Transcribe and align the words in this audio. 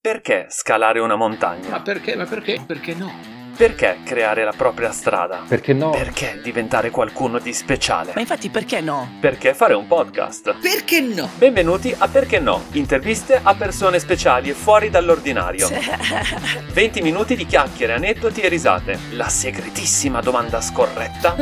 Perché 0.00 0.46
scalare 0.48 1.00
una 1.00 1.16
montagna? 1.16 1.70
Ma 1.70 1.82
perché? 1.82 2.14
Ma 2.14 2.24
perché? 2.24 2.62
Perché 2.64 2.94
no? 2.94 3.37
Perché 3.58 3.98
creare 4.04 4.44
la 4.44 4.52
propria 4.56 4.92
strada? 4.92 5.40
Perché 5.48 5.72
no? 5.72 5.90
Perché 5.90 6.38
diventare 6.40 6.90
qualcuno 6.90 7.40
di 7.40 7.52
speciale? 7.52 8.12
Ma 8.14 8.20
infatti 8.20 8.50
perché 8.50 8.80
no? 8.80 9.14
Perché 9.20 9.52
fare 9.52 9.74
un 9.74 9.88
podcast? 9.88 10.54
Perché 10.60 11.00
no? 11.00 11.28
Benvenuti 11.34 11.92
a 11.98 12.06
Perché 12.06 12.38
no? 12.38 12.62
Interviste 12.74 13.40
a 13.42 13.56
persone 13.56 13.98
speciali 13.98 14.50
e 14.50 14.52
fuori 14.52 14.90
dall'ordinario. 14.90 15.68
20 16.72 17.02
minuti 17.02 17.34
di 17.34 17.46
chiacchiere, 17.46 17.94
aneddoti 17.94 18.42
e 18.42 18.48
risate. 18.48 18.96
La 19.14 19.28
segretissima 19.28 20.20
domanda 20.20 20.60
scorretta 20.60 21.34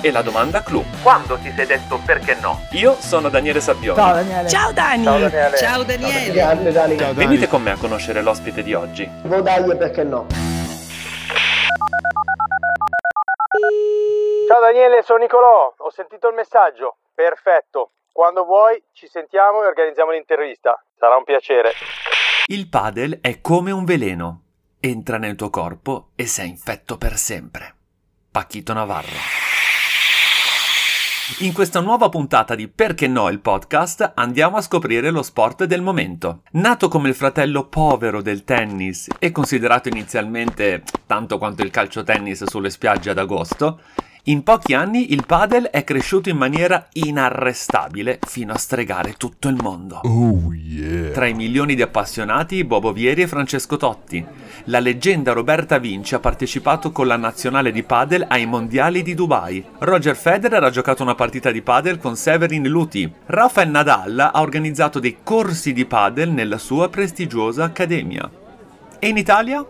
e 0.00 0.10
la 0.10 0.22
domanda 0.22 0.64
clou. 0.64 0.84
Quando 1.00 1.38
ti 1.40 1.52
sei 1.54 1.66
detto 1.66 2.00
perché 2.04 2.36
no? 2.40 2.62
Io 2.72 2.96
sono 2.98 3.28
Daniele 3.28 3.60
Sabbioni. 3.60 3.96
Ciao 4.00 4.14
Daniele. 4.14 4.48
Ciao 4.48 4.72
Dani! 4.72 5.04
Ciao 5.04 5.18
Daniele. 5.20 5.56
Ciao 5.56 5.82
Daniele! 5.84 6.32
Grande 6.32 6.72
Dani. 6.72 6.98
Ciao, 6.98 7.12
Dani. 7.12 7.24
Venite 7.24 7.46
con 7.46 7.62
me 7.62 7.70
a 7.70 7.76
conoscere 7.76 8.20
l'ospite 8.20 8.64
di 8.64 8.74
oggi. 8.74 9.08
Vodaglie 9.22 9.76
perché 9.76 10.02
no? 10.02 10.26
Ciao 14.56 14.64
Daniele, 14.64 15.02
sono 15.02 15.18
Nicolò, 15.18 15.74
ho 15.76 15.90
sentito 15.90 16.28
il 16.28 16.34
messaggio. 16.34 16.96
Perfetto. 17.14 17.90
Quando 18.10 18.46
vuoi 18.46 18.82
ci 18.94 19.06
sentiamo 19.06 19.62
e 19.62 19.66
organizziamo 19.66 20.12
l'intervista. 20.12 20.82
Sarà 20.98 21.14
un 21.14 21.24
piacere. 21.24 21.72
Il 22.46 22.66
padel 22.70 23.18
è 23.20 23.42
come 23.42 23.70
un 23.70 23.84
veleno. 23.84 24.40
Entra 24.80 25.18
nel 25.18 25.36
tuo 25.36 25.50
corpo 25.50 26.12
e 26.16 26.26
sei 26.26 26.48
infetto 26.48 26.96
per 26.96 27.18
sempre. 27.18 27.74
Pacchito 28.30 28.72
Navarro. 28.72 29.12
In 31.40 31.52
questa 31.52 31.80
nuova 31.80 32.08
puntata 32.08 32.54
di 32.54 32.66
Perché 32.68 33.08
no 33.08 33.28
il 33.28 33.40
podcast 33.40 34.12
andiamo 34.14 34.56
a 34.56 34.62
scoprire 34.62 35.10
lo 35.10 35.22
sport 35.22 35.64
del 35.64 35.82
momento. 35.82 36.40
Nato 36.52 36.88
come 36.88 37.10
il 37.10 37.14
fratello 37.14 37.66
povero 37.66 38.22
del 38.22 38.44
tennis 38.44 39.08
e 39.18 39.32
considerato 39.32 39.88
inizialmente 39.88 40.82
tanto 41.04 41.36
quanto 41.36 41.60
il 41.60 41.70
calcio 41.70 42.04
tennis 42.04 42.44
sulle 42.44 42.70
spiagge 42.70 43.10
ad 43.10 43.18
agosto, 43.18 43.80
in 44.28 44.42
pochi 44.42 44.74
anni 44.74 45.12
il 45.12 45.24
padel 45.24 45.66
è 45.66 45.84
cresciuto 45.84 46.28
in 46.28 46.36
maniera 46.36 46.88
inarrestabile 46.94 48.18
fino 48.26 48.52
a 48.52 48.58
stregare 48.58 49.14
tutto 49.16 49.46
il 49.46 49.56
mondo. 49.60 50.00
Oh 50.02 50.52
yeah. 50.52 51.12
Tra 51.12 51.26
i 51.26 51.34
milioni 51.34 51.76
di 51.76 51.82
appassionati, 51.82 52.64
Bobo 52.64 52.92
Vieri 52.92 53.22
e 53.22 53.28
Francesco 53.28 53.76
Totti. 53.76 54.24
La 54.64 54.80
leggenda 54.80 55.32
Roberta 55.32 55.78
Vinci 55.78 56.16
ha 56.16 56.18
partecipato 56.18 56.90
con 56.90 57.06
la 57.06 57.16
nazionale 57.16 57.70
di 57.70 57.84
padel 57.84 58.24
ai 58.28 58.46
mondiali 58.46 59.02
di 59.02 59.14
Dubai. 59.14 59.64
Roger 59.78 60.16
Federer 60.16 60.64
ha 60.64 60.70
giocato 60.70 61.04
una 61.04 61.14
partita 61.14 61.52
di 61.52 61.62
padel 61.62 61.98
con 61.98 62.16
Severin 62.16 62.66
Luti. 62.66 63.08
Rafael 63.26 63.70
Nadal 63.70 64.18
ha 64.18 64.40
organizzato 64.40 64.98
dei 64.98 65.18
corsi 65.22 65.72
di 65.72 65.84
padel 65.84 66.30
nella 66.30 66.58
sua 66.58 66.88
prestigiosa 66.88 67.62
accademia. 67.62 68.28
E 68.98 69.06
in 69.06 69.18
Italia? 69.18 69.64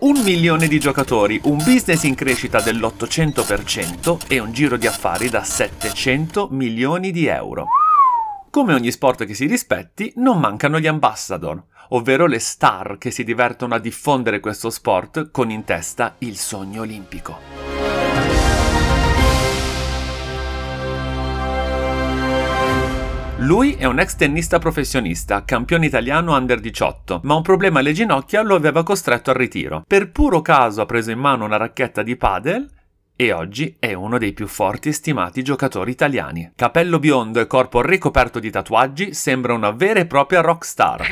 Un 0.00 0.22
milione 0.22 0.68
di 0.68 0.78
giocatori, 0.78 1.40
un 1.44 1.56
business 1.56 2.04
in 2.04 2.14
crescita 2.14 2.60
dell'800% 2.60 4.28
e 4.28 4.38
un 4.38 4.52
giro 4.52 4.76
di 4.76 4.86
affari 4.86 5.28
da 5.28 5.42
700 5.42 6.50
milioni 6.52 7.10
di 7.10 7.26
euro. 7.26 7.66
Come 8.48 8.74
ogni 8.74 8.92
sport 8.92 9.24
che 9.24 9.34
si 9.34 9.46
rispetti, 9.46 10.12
non 10.16 10.38
mancano 10.38 10.78
gli 10.78 10.86
ambassador, 10.86 11.60
ovvero 11.88 12.26
le 12.26 12.38
star 12.38 12.96
che 12.96 13.10
si 13.10 13.24
divertono 13.24 13.74
a 13.74 13.80
diffondere 13.80 14.38
questo 14.38 14.70
sport 14.70 15.32
con 15.32 15.50
in 15.50 15.64
testa 15.64 16.14
il 16.18 16.36
sogno 16.36 16.82
olimpico. 16.82 17.57
Lui 23.40 23.74
è 23.74 23.84
un 23.84 24.00
ex 24.00 24.16
tennista 24.16 24.58
professionista, 24.58 25.44
campione 25.44 25.86
italiano 25.86 26.36
under 26.36 26.58
18, 26.58 27.20
ma 27.22 27.36
un 27.36 27.42
problema 27.42 27.78
alle 27.78 27.92
ginocchia 27.92 28.42
lo 28.42 28.56
aveva 28.56 28.82
costretto 28.82 29.30
al 29.30 29.36
ritiro. 29.36 29.84
Per 29.86 30.10
puro 30.10 30.42
caso 30.42 30.80
ha 30.80 30.86
preso 30.86 31.12
in 31.12 31.20
mano 31.20 31.44
una 31.44 31.56
racchetta 31.56 32.02
di 32.02 32.16
padel 32.16 32.68
e 33.14 33.32
oggi 33.32 33.76
è 33.78 33.92
uno 33.92 34.18
dei 34.18 34.32
più 34.32 34.48
forti 34.48 34.88
e 34.88 34.92
stimati 34.92 35.44
giocatori 35.44 35.92
italiani. 35.92 36.50
Capello 36.56 36.98
biondo 36.98 37.38
e 37.38 37.46
corpo 37.46 37.80
ricoperto 37.80 38.40
di 38.40 38.50
tatuaggi, 38.50 39.14
sembra 39.14 39.54
una 39.54 39.70
vera 39.70 40.00
e 40.00 40.06
propria 40.06 40.40
rockstar. 40.40 41.06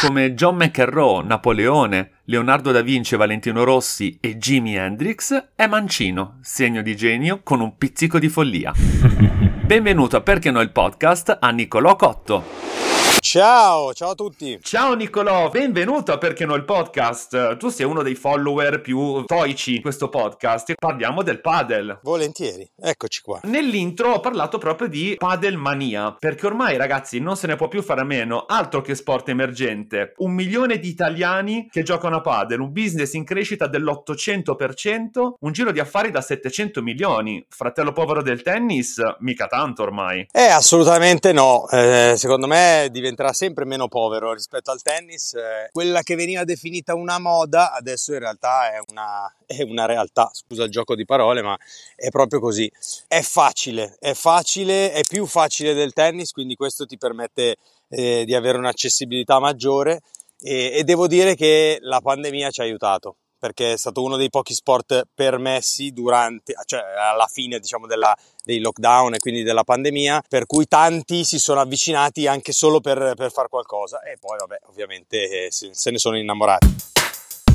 Come 0.00 0.34
John 0.34 0.56
McEnroe, 0.56 1.22
Napoleone, 1.22 2.12
Leonardo 2.24 2.72
da 2.72 2.80
Vinci, 2.80 3.14
Valentino 3.14 3.62
Rossi 3.62 4.16
e 4.20 4.38
Jimi 4.38 4.74
Hendrix, 4.74 5.48
è 5.54 5.66
mancino, 5.66 6.38
segno 6.40 6.80
di 6.80 6.96
genio 6.96 7.40
con 7.42 7.60
un 7.60 7.76
pizzico 7.76 8.18
di 8.18 8.30
follia. 8.30 8.72
Benvenuto 8.74 10.16
a 10.16 10.22
Perché 10.22 10.50
no 10.50 10.60
il 10.60 10.72
podcast 10.72 11.36
a 11.40 11.50
Niccolò 11.50 11.94
Cotto. 11.94 12.91
Ciao, 13.24 13.94
ciao 13.94 14.10
a 14.10 14.14
tutti. 14.16 14.58
Ciao 14.60 14.94
Niccolò, 14.94 15.48
benvenuto 15.48 16.10
a 16.10 16.18
Perché 16.18 16.44
no 16.44 16.56
il 16.56 16.64
podcast. 16.64 17.56
Tu 17.56 17.68
sei 17.68 17.86
uno 17.86 18.02
dei 18.02 18.16
follower 18.16 18.80
più 18.80 19.22
stoici 19.22 19.74
di 19.74 19.80
questo 19.80 20.08
podcast. 20.08 20.72
Parliamo 20.74 21.22
del 21.22 21.40
padel. 21.40 22.00
Volentieri, 22.02 22.68
eccoci 22.76 23.20
qua. 23.22 23.38
Nell'intro 23.44 24.14
ho 24.14 24.18
parlato 24.20 24.58
proprio 24.58 24.88
di 24.88 25.14
padel 25.16 25.56
mania, 25.56 26.16
perché 26.18 26.46
ormai 26.46 26.76
ragazzi 26.76 27.20
non 27.20 27.36
se 27.36 27.46
ne 27.46 27.54
può 27.54 27.68
più 27.68 27.80
fare 27.80 28.00
a 28.00 28.04
meno, 28.04 28.44
altro 28.44 28.80
che 28.80 28.96
sport 28.96 29.28
emergente. 29.28 30.14
Un 30.16 30.32
milione 30.32 30.80
di 30.80 30.88
italiani 30.88 31.68
che 31.70 31.84
giocano 31.84 32.16
a 32.16 32.20
padel, 32.22 32.58
un 32.58 32.72
business 32.72 33.12
in 33.12 33.24
crescita 33.24 33.68
dell'800%, 33.68 35.34
un 35.38 35.52
giro 35.52 35.70
di 35.70 35.78
affari 35.78 36.10
da 36.10 36.20
700 36.20 36.82
milioni. 36.82 37.46
Fratello 37.48 37.92
povero 37.92 38.20
del 38.20 38.42
tennis, 38.42 39.00
mica 39.20 39.46
tanto 39.46 39.84
ormai. 39.84 40.26
Eh, 40.32 40.42
assolutamente 40.42 41.32
no. 41.32 41.68
Eh, 41.70 42.14
secondo 42.16 42.48
me 42.48 42.88
diventerà 43.12 43.32
sempre 43.32 43.64
meno 43.64 43.88
povero 43.88 44.32
rispetto 44.32 44.70
al 44.70 44.82
tennis. 44.82 45.34
Eh, 45.34 45.68
quella 45.72 46.02
che 46.02 46.14
veniva 46.14 46.44
definita 46.44 46.94
una 46.94 47.18
moda, 47.18 47.72
adesso 47.72 48.12
in 48.12 48.20
realtà 48.20 48.72
è 48.72 48.80
una, 48.88 49.32
è 49.46 49.62
una 49.62 49.86
realtà. 49.86 50.30
Scusa 50.32 50.64
il 50.64 50.70
gioco 50.70 50.94
di 50.94 51.04
parole, 51.04 51.42
ma 51.42 51.56
è 51.94 52.08
proprio 52.08 52.40
così. 52.40 52.70
È 53.06 53.20
facile, 53.20 53.96
è 53.98 54.14
facile, 54.14 54.92
è 54.92 55.02
più 55.02 55.26
facile 55.26 55.74
del 55.74 55.92
tennis, 55.92 56.32
quindi 56.32 56.54
questo 56.56 56.86
ti 56.86 56.96
permette 56.96 57.56
eh, 57.88 58.24
di 58.24 58.34
avere 58.34 58.58
un'accessibilità 58.58 59.38
maggiore 59.38 60.00
e, 60.40 60.72
e 60.74 60.84
devo 60.84 61.06
dire 61.06 61.34
che 61.34 61.78
la 61.82 62.00
pandemia 62.00 62.50
ci 62.50 62.60
ha 62.60 62.64
aiutato 62.64 63.16
perché 63.42 63.72
è 63.72 63.76
stato 63.76 64.04
uno 64.04 64.16
dei 64.16 64.30
pochi 64.30 64.54
sport 64.54 65.08
permessi 65.12 65.90
durante, 65.90 66.54
cioè 66.64 66.80
alla 66.80 67.26
fine 67.26 67.58
diciamo 67.58 67.88
della, 67.88 68.16
dei 68.42 68.60
lockdown 68.60 69.14
e 69.14 69.18
quindi 69.18 69.42
della 69.42 69.64
pandemia, 69.64 70.22
per 70.28 70.46
cui 70.46 70.66
tanti 70.66 71.24
si 71.24 71.38
sono 71.38 71.60
avvicinati 71.60 72.26
anche 72.26 72.52
solo 72.52 72.80
per, 72.80 73.14
per 73.16 73.30
fare 73.30 73.48
qualcosa 73.48 74.02
e 74.02 74.16
poi 74.18 74.38
vabbè 74.38 74.58
ovviamente 74.68 75.46
eh, 75.46 75.48
se, 75.50 75.90
ne 75.90 75.98
sono 75.98 76.18
innamorati. 76.18 76.90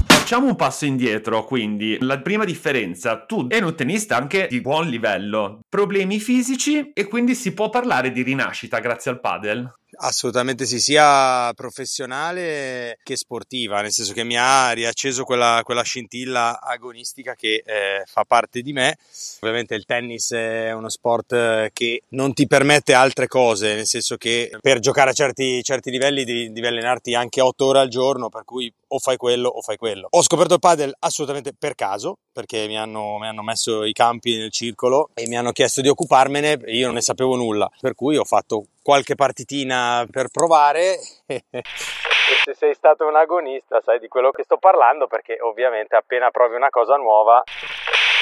Facciamo 0.06 0.48
un 0.48 0.58
passo 0.58 0.84
indietro, 0.84 1.46
quindi 1.46 1.98
la 2.02 2.20
prima 2.20 2.44
differenza, 2.44 3.24
tu 3.26 3.48
eri 3.50 3.64
un 3.64 3.76
tennista 3.76 4.18
anche 4.18 4.48
di 4.50 4.60
buon 4.60 4.88
livello, 4.90 5.62
problemi 5.70 6.20
fisici 6.20 6.92
e 6.94 7.06
quindi 7.06 7.34
si 7.34 7.54
può 7.54 7.70
parlare 7.70 8.12
di 8.12 8.24
rinascita 8.24 8.80
grazie 8.80 9.12
al 9.12 9.22
padel. 9.22 9.72
Assolutamente 10.00 10.68
sì, 10.68 10.80
sia 10.80 11.52
professionale 11.56 13.00
che 13.02 13.16
sportiva, 13.16 13.82
nel 13.82 13.92
senso 13.92 14.14
che 14.14 14.24
mi 14.24 14.38
ha 14.38 14.70
riacceso 14.72 15.24
quella, 15.24 15.62
quella 15.64 15.82
scintilla 15.82 16.62
agonistica 16.62 17.34
che 17.34 17.64
eh, 17.66 18.04
fa 18.06 18.24
parte 18.24 18.62
di 18.62 18.74
me. 18.74 18.98
Ovviamente 19.40 19.74
il 19.74 19.86
tennis 19.86 20.34
è 20.34 20.72
uno 20.72 20.90
sport 20.90 21.72
che 21.74 22.04
non 22.10 22.34
ti 22.34 22.46
permette 22.46 22.94
altre 22.94 23.26
cose, 23.28 23.74
nel 23.74 23.88
senso 23.88 24.18
che 24.18 24.56
per 24.62 24.78
giocare 24.78 25.10
a 25.10 25.14
certi, 25.14 25.64
certi 25.64 25.90
livelli 25.90 26.24
devi, 26.26 26.52
devi 26.52 26.68
allenarti 26.68 27.16
anche 27.16 27.42
8 27.42 27.66
ore 27.66 27.80
al 27.80 27.90
giorno, 27.90 28.30
per 28.30 28.44
cui 28.44 28.72
o 28.88 29.00
fai 29.00 29.18
quello 29.18 29.50
o 29.50 29.62
fai 29.62 29.78
quello. 29.78 30.08
Ho 30.10 30.22
scoperto 30.22 30.54
il 30.54 30.60
padel 30.60 30.96
assolutamente 31.00 31.54
per 31.58 31.76
caso, 31.76 32.18
perché 32.32 32.68
mi 32.68 32.78
hanno, 32.78 33.18
mi 33.18 33.28
hanno 33.28 33.44
messo 33.44 33.84
i 33.84 33.94
campi 33.94 34.38
nel 34.38 34.52
circolo 34.52 35.10
e 35.14 35.28
mi 35.28 35.38
hanno 35.38 35.52
chiesto 35.52 35.82
di 35.82 35.90
occuparmene, 35.90 36.60
io 36.68 36.86
non 36.86 36.96
ne 36.96 37.02
sapevo 37.02 37.36
nulla, 37.36 37.70
per 37.80 37.96
cui 37.96 38.18
ho 38.18 38.26
fatto 38.26 38.66
qualche 38.82 39.16
partitina 39.16 40.06
per 40.10 40.30
provare. 40.30 40.98
e 41.26 42.36
se 42.44 42.54
sei 42.54 42.74
stato 42.74 43.06
un 43.08 43.16
agonista 43.16 43.82
sai 43.82 44.00
di 44.00 44.08
quello 44.08 44.32
che 44.32 44.44
sto 44.44 44.58
parlando 44.58 45.08
perché 45.08 45.38
ovviamente 45.40 45.96
appena 45.96 46.30
provi 46.30 46.56
una 46.56 46.70
cosa 46.70 46.96
nuova 46.96 47.42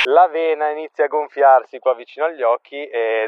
la 0.06 0.28
vena 0.28 0.69
inizia 0.72 1.06
a 1.06 1.07
gonfiarsi 1.07 1.80
qua 1.80 1.96
vicino 1.96 2.25
agli 2.25 2.42
occhi 2.42 2.75
e, 2.88 3.28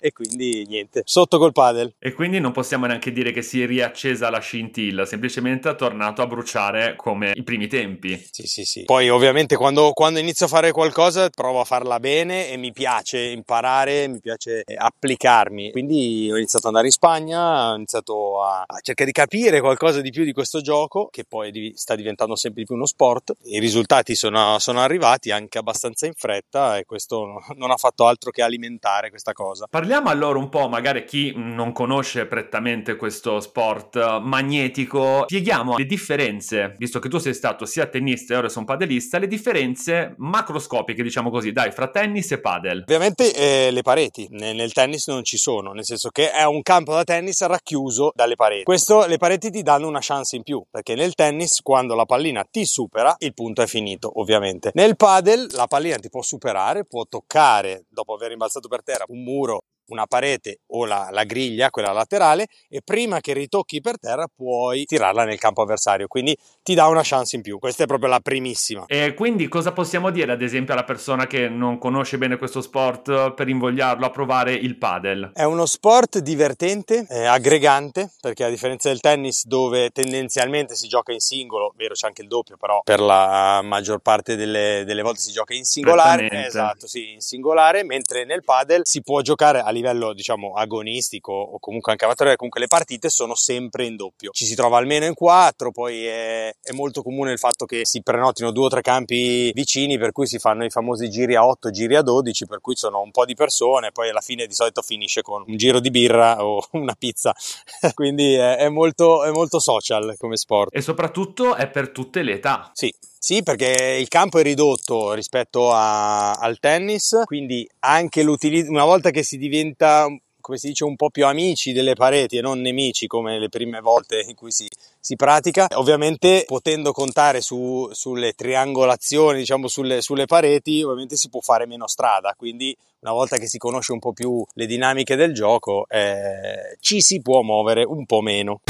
e, 0.00 0.12
quindi 0.12 0.64
niente, 0.66 1.02
sotto 1.04 1.38
col 1.38 1.52
padel. 1.52 1.94
E 1.98 2.12
quindi 2.12 2.38
non 2.40 2.52
possiamo 2.52 2.86
neanche 2.86 3.12
dire 3.12 3.32
che 3.32 3.42
si 3.42 3.62
è 3.62 3.66
riaccesa 3.66 4.30
la 4.30 4.38
scintilla, 4.38 5.04
semplicemente 5.04 5.70
è 5.70 5.74
tornato 5.74 6.22
a 6.22 6.26
bruciare 6.26 6.94
come 6.96 7.32
i 7.34 7.42
primi 7.42 7.66
tempi. 7.66 8.16
Sì, 8.30 8.46
sì, 8.46 8.64
sì. 8.64 8.84
Poi 8.84 9.08
ovviamente 9.08 9.56
quando, 9.56 9.92
quando 9.92 10.18
inizio 10.18 10.46
a 10.46 10.48
fare 10.48 10.72
qualcosa 10.72 11.28
provo 11.30 11.60
a 11.60 11.64
farla 11.64 11.98
bene 11.98 12.48
e 12.48 12.56
mi 12.56 12.72
piace 12.72 13.18
imparare, 13.18 14.06
mi 14.08 14.20
piace 14.20 14.62
applicarmi. 14.76 15.72
Quindi 15.72 16.28
ho 16.30 16.36
iniziato 16.36 16.68
ad 16.68 16.74
andare 16.74 16.86
in 16.86 16.92
Spagna, 16.92 17.72
ho 17.72 17.76
iniziato 17.76 18.42
a, 18.42 18.64
a 18.66 18.78
cercare 18.80 19.10
di 19.10 19.12
capire 19.12 19.60
qualcosa 19.60 20.00
di 20.00 20.10
più 20.10 20.24
di 20.24 20.32
questo 20.32 20.60
gioco, 20.60 21.08
che 21.10 21.24
poi 21.24 21.72
sta 21.74 21.96
diventando 21.96 22.36
sempre 22.36 22.60
di 22.60 22.66
più 22.66 22.76
uno 22.76 22.86
sport. 22.86 23.34
I 23.44 23.58
risultati 23.58 24.14
sono, 24.14 24.58
sono 24.58 24.67
arrivati 24.76 25.30
anche 25.30 25.58
abbastanza 25.58 26.06
in 26.06 26.14
fretta 26.14 26.78
e 26.78 26.84
questo 26.84 27.42
non 27.56 27.70
ha 27.70 27.76
fatto 27.76 28.06
altro 28.06 28.30
che 28.30 28.42
alimentare 28.42 29.10
questa 29.10 29.32
cosa. 29.32 29.66
Parliamo 29.68 29.86
Parliamo 29.98 30.10
allora 30.10 30.38
un 30.38 30.48
po', 30.48 30.68
magari 30.68 31.04
chi 31.04 31.32
non 31.34 31.72
conosce 31.72 32.26
prettamente 32.26 32.96
questo 32.96 33.40
sport 33.40 34.20
magnetico, 34.20 35.24
spieghiamo 35.26 35.76
le 35.76 35.86
differenze, 35.86 36.74
visto 36.78 36.98
che 36.98 37.08
tu 37.08 37.18
sei 37.18 37.34
stato 37.34 37.64
sia 37.64 37.86
tennista 37.86 38.34
e 38.34 38.36
ora 38.36 38.48
sono 38.48 38.64
padelista, 38.64 39.18
le 39.18 39.26
differenze 39.26 40.14
macroscopiche, 40.18 41.02
diciamo 41.02 41.30
così, 41.30 41.52
dai, 41.52 41.72
fra 41.72 41.88
tennis 41.88 42.30
e 42.32 42.40
padel. 42.40 42.82
Ovviamente 42.82 43.34
eh, 43.34 43.70
le 43.70 43.82
pareti 43.82 44.28
nel, 44.30 44.54
nel, 44.54 44.72
tennis 44.72 45.08
non 45.08 45.24
ci 45.24 45.36
sono, 45.36 45.72
nel 45.72 45.84
senso 45.84 46.10
che 46.10 46.30
è 46.30 46.44
un 46.44 46.62
campo 46.62 46.92
da 46.92 47.02
tennis 47.02 47.44
racchiuso 47.46 48.12
dalle 48.14 48.36
pareti. 48.36 48.64
Questo 48.64 49.06
le 49.06 49.16
pareti 49.16 49.50
ti 49.50 49.62
danno 49.62 49.88
una 49.88 50.00
chance 50.00 50.36
in 50.36 50.42
più, 50.42 50.62
perché 50.70 50.94
nel 50.94 51.14
tennis 51.14 51.60
quando 51.60 51.94
la 51.94 52.04
pallina 52.04 52.44
ti 52.48 52.64
supera, 52.64 53.16
il 53.18 53.32
punto 53.32 53.62
è 53.62 53.66
finito, 53.66 54.20
ovviamente. 54.20 54.57
Nel 54.74 54.96
padel 54.96 55.46
la 55.52 55.66
pallina 55.66 55.96
ti 55.96 56.08
può 56.08 56.22
superare, 56.22 56.84
può 56.84 57.04
toccare. 57.06 57.84
Dopo 57.88 58.14
aver 58.14 58.30
rimbalzato 58.30 58.68
per 58.68 58.82
terra 58.82 59.04
un 59.08 59.22
muro 59.22 59.60
una 59.88 60.06
parete 60.06 60.60
o 60.68 60.84
la, 60.84 61.08
la, 61.10 61.24
griglia, 61.24 61.70
quella 61.70 61.92
laterale, 61.92 62.46
e 62.68 62.80
prima 62.84 63.20
che 63.20 63.32
ritocchi 63.32 63.80
per 63.80 63.98
terra 63.98 64.26
puoi 64.34 64.84
tirarla 64.84 65.24
nel 65.24 65.38
campo 65.38 65.62
avversario. 65.62 66.06
Quindi 66.06 66.36
ti 66.62 66.74
dà 66.74 66.86
una 66.86 67.02
chance 67.02 67.36
in 67.36 67.42
più. 67.42 67.58
Questa 67.58 67.84
è 67.84 67.86
proprio 67.86 68.08
la 68.08 68.20
primissima. 68.20 68.84
E 68.86 69.14
quindi 69.14 69.48
cosa 69.48 69.72
possiamo 69.72 70.10
dire, 70.10 70.32
ad 70.32 70.42
esempio, 70.42 70.72
alla 70.72 70.84
persona 70.84 71.26
che 71.26 71.48
non 71.48 71.78
conosce 71.78 72.18
bene 72.18 72.36
questo 72.36 72.60
sport 72.60 73.32
per 73.32 73.48
invogliarlo 73.48 74.06
a 74.06 74.10
provare 74.10 74.52
il 74.52 74.76
padel? 74.76 75.30
È 75.34 75.44
uno 75.44 75.66
sport 75.66 76.18
divertente, 76.18 77.06
aggregante, 77.08 78.10
perché 78.20 78.44
a 78.44 78.48
differenza 78.48 78.88
del 78.88 79.00
tennis 79.00 79.46
dove 79.46 79.90
tendenzialmente 79.90 80.74
si 80.74 80.88
gioca 80.88 81.12
in 81.12 81.20
singolo, 81.20 81.72
vero 81.76 81.94
c'è 81.94 82.06
anche 82.06 82.22
il 82.22 82.28
doppio, 82.28 82.56
però 82.56 82.82
per 82.84 83.00
la 83.00 83.60
maggior 83.62 84.00
parte 84.00 84.36
delle, 84.36 84.84
delle 84.86 85.02
volte 85.02 85.20
si 85.20 85.32
gioca 85.32 85.54
in 85.54 85.64
singolare. 85.64 86.28
Esatto, 86.46 86.86
sì, 86.86 87.12
in 87.12 87.20
singolare, 87.20 87.84
mentre 87.84 88.24
nel 88.24 88.44
padel 88.44 88.82
si 88.84 89.02
può 89.02 89.20
giocare 89.20 89.60
a 89.60 89.70
livello 89.78 90.12
diciamo 90.12 90.52
agonistico 90.54 91.32
o 91.32 91.58
comunque 91.58 91.92
anche 91.92 92.04
amatoriale, 92.04 92.36
comunque 92.36 92.60
le 92.60 92.66
partite 92.66 93.08
sono 93.08 93.34
sempre 93.34 93.86
in 93.86 93.96
doppio. 93.96 94.30
Ci 94.32 94.44
si 94.44 94.54
trova 94.54 94.78
almeno 94.78 95.06
in 95.06 95.14
quattro, 95.14 95.70
poi 95.70 96.04
è, 96.04 96.54
è, 96.60 96.72
molto 96.72 97.02
comune 97.02 97.32
il 97.32 97.38
fatto 97.38 97.64
che 97.64 97.84
si 97.84 98.02
prenotino 98.02 98.50
due 98.50 98.66
o 98.66 98.68
tre 98.68 98.82
campi 98.82 99.50
vicini, 99.52 99.98
per 99.98 100.12
cui 100.12 100.26
si 100.26 100.38
fanno 100.38 100.64
i 100.64 100.70
famosi 100.70 101.08
giri 101.10 101.34
a 101.34 101.46
8, 101.46 101.70
giri 101.70 101.96
a 101.96 102.02
12, 102.02 102.46
per 102.46 102.60
cui 102.60 102.76
sono 102.76 103.00
un 103.00 103.10
po' 103.10 103.24
di 103.24 103.34
persone, 103.34 103.92
poi 103.92 104.10
alla 104.10 104.20
fine 104.20 104.46
di 104.46 104.54
solito 104.54 104.82
finisce 104.82 105.22
con 105.22 105.44
un 105.46 105.56
giro 105.56 105.80
di 105.80 105.90
birra 105.90 106.42
o 106.44 106.62
una 106.72 106.94
pizza. 106.98 107.34
Quindi 107.94 108.34
è, 108.34 108.56
è, 108.56 108.68
molto, 108.68 109.24
è 109.24 109.30
molto 109.30 109.58
social 109.58 110.14
come 110.18 110.36
sport. 110.36 110.74
E 110.74 110.80
soprattutto 110.80 111.54
è 111.54 111.68
per 111.68 111.90
tutte 111.90 112.22
le 112.22 112.32
età. 112.32 112.70
Sì, 112.74 112.92
sì, 113.18 113.42
perché 113.42 113.96
il 114.00 114.08
campo 114.08 114.38
è 114.38 114.42
ridotto 114.42 115.12
rispetto 115.12 115.72
a, 115.72 116.32
al 116.32 116.58
tennis, 116.58 117.22
quindi 117.24 117.68
anche 117.80 118.22
l'utilizzo, 118.22 118.70
una 118.70 118.84
volta 118.84 119.10
che 119.10 119.22
si 119.22 119.36
diventa 119.38 120.06
come 120.48 120.56
si 120.56 120.68
dice, 120.68 120.84
un 120.84 120.96
po' 120.96 121.10
più 121.10 121.26
amici 121.26 121.72
delle 121.72 121.92
pareti 121.92 122.38
e 122.38 122.40
non 122.40 122.62
nemici 122.62 123.06
come 123.06 123.38
le 123.38 123.50
prime 123.50 123.80
volte 123.80 124.24
in 124.26 124.34
cui 124.34 124.50
si, 124.50 124.66
si 124.98 125.14
pratica. 125.14 125.66
Ovviamente 125.74 126.44
potendo 126.46 126.92
contare 126.92 127.42
su, 127.42 127.86
sulle 127.92 128.32
triangolazioni, 128.32 129.40
diciamo 129.40 129.68
sulle, 129.68 130.00
sulle, 130.00 130.24
pareti, 130.24 130.82
ovviamente 130.82 131.16
si 131.16 131.28
può 131.28 131.40
fare 131.40 131.66
meno 131.66 131.86
strada, 131.86 132.34
quindi 132.34 132.74
una 133.00 133.12
volta 133.12 133.36
che 133.36 133.46
si 133.46 133.58
conosce 133.58 133.92
un 133.92 133.98
po' 133.98 134.14
più 134.14 134.42
le 134.54 134.64
dinamiche 134.64 135.16
del 135.16 135.34
gioco, 135.34 135.86
eh, 135.90 136.78
ci 136.80 137.02
si 137.02 137.20
può 137.20 137.42
muovere 137.42 137.84
un 137.84 138.06
po' 138.06 138.22
meno. 138.22 138.62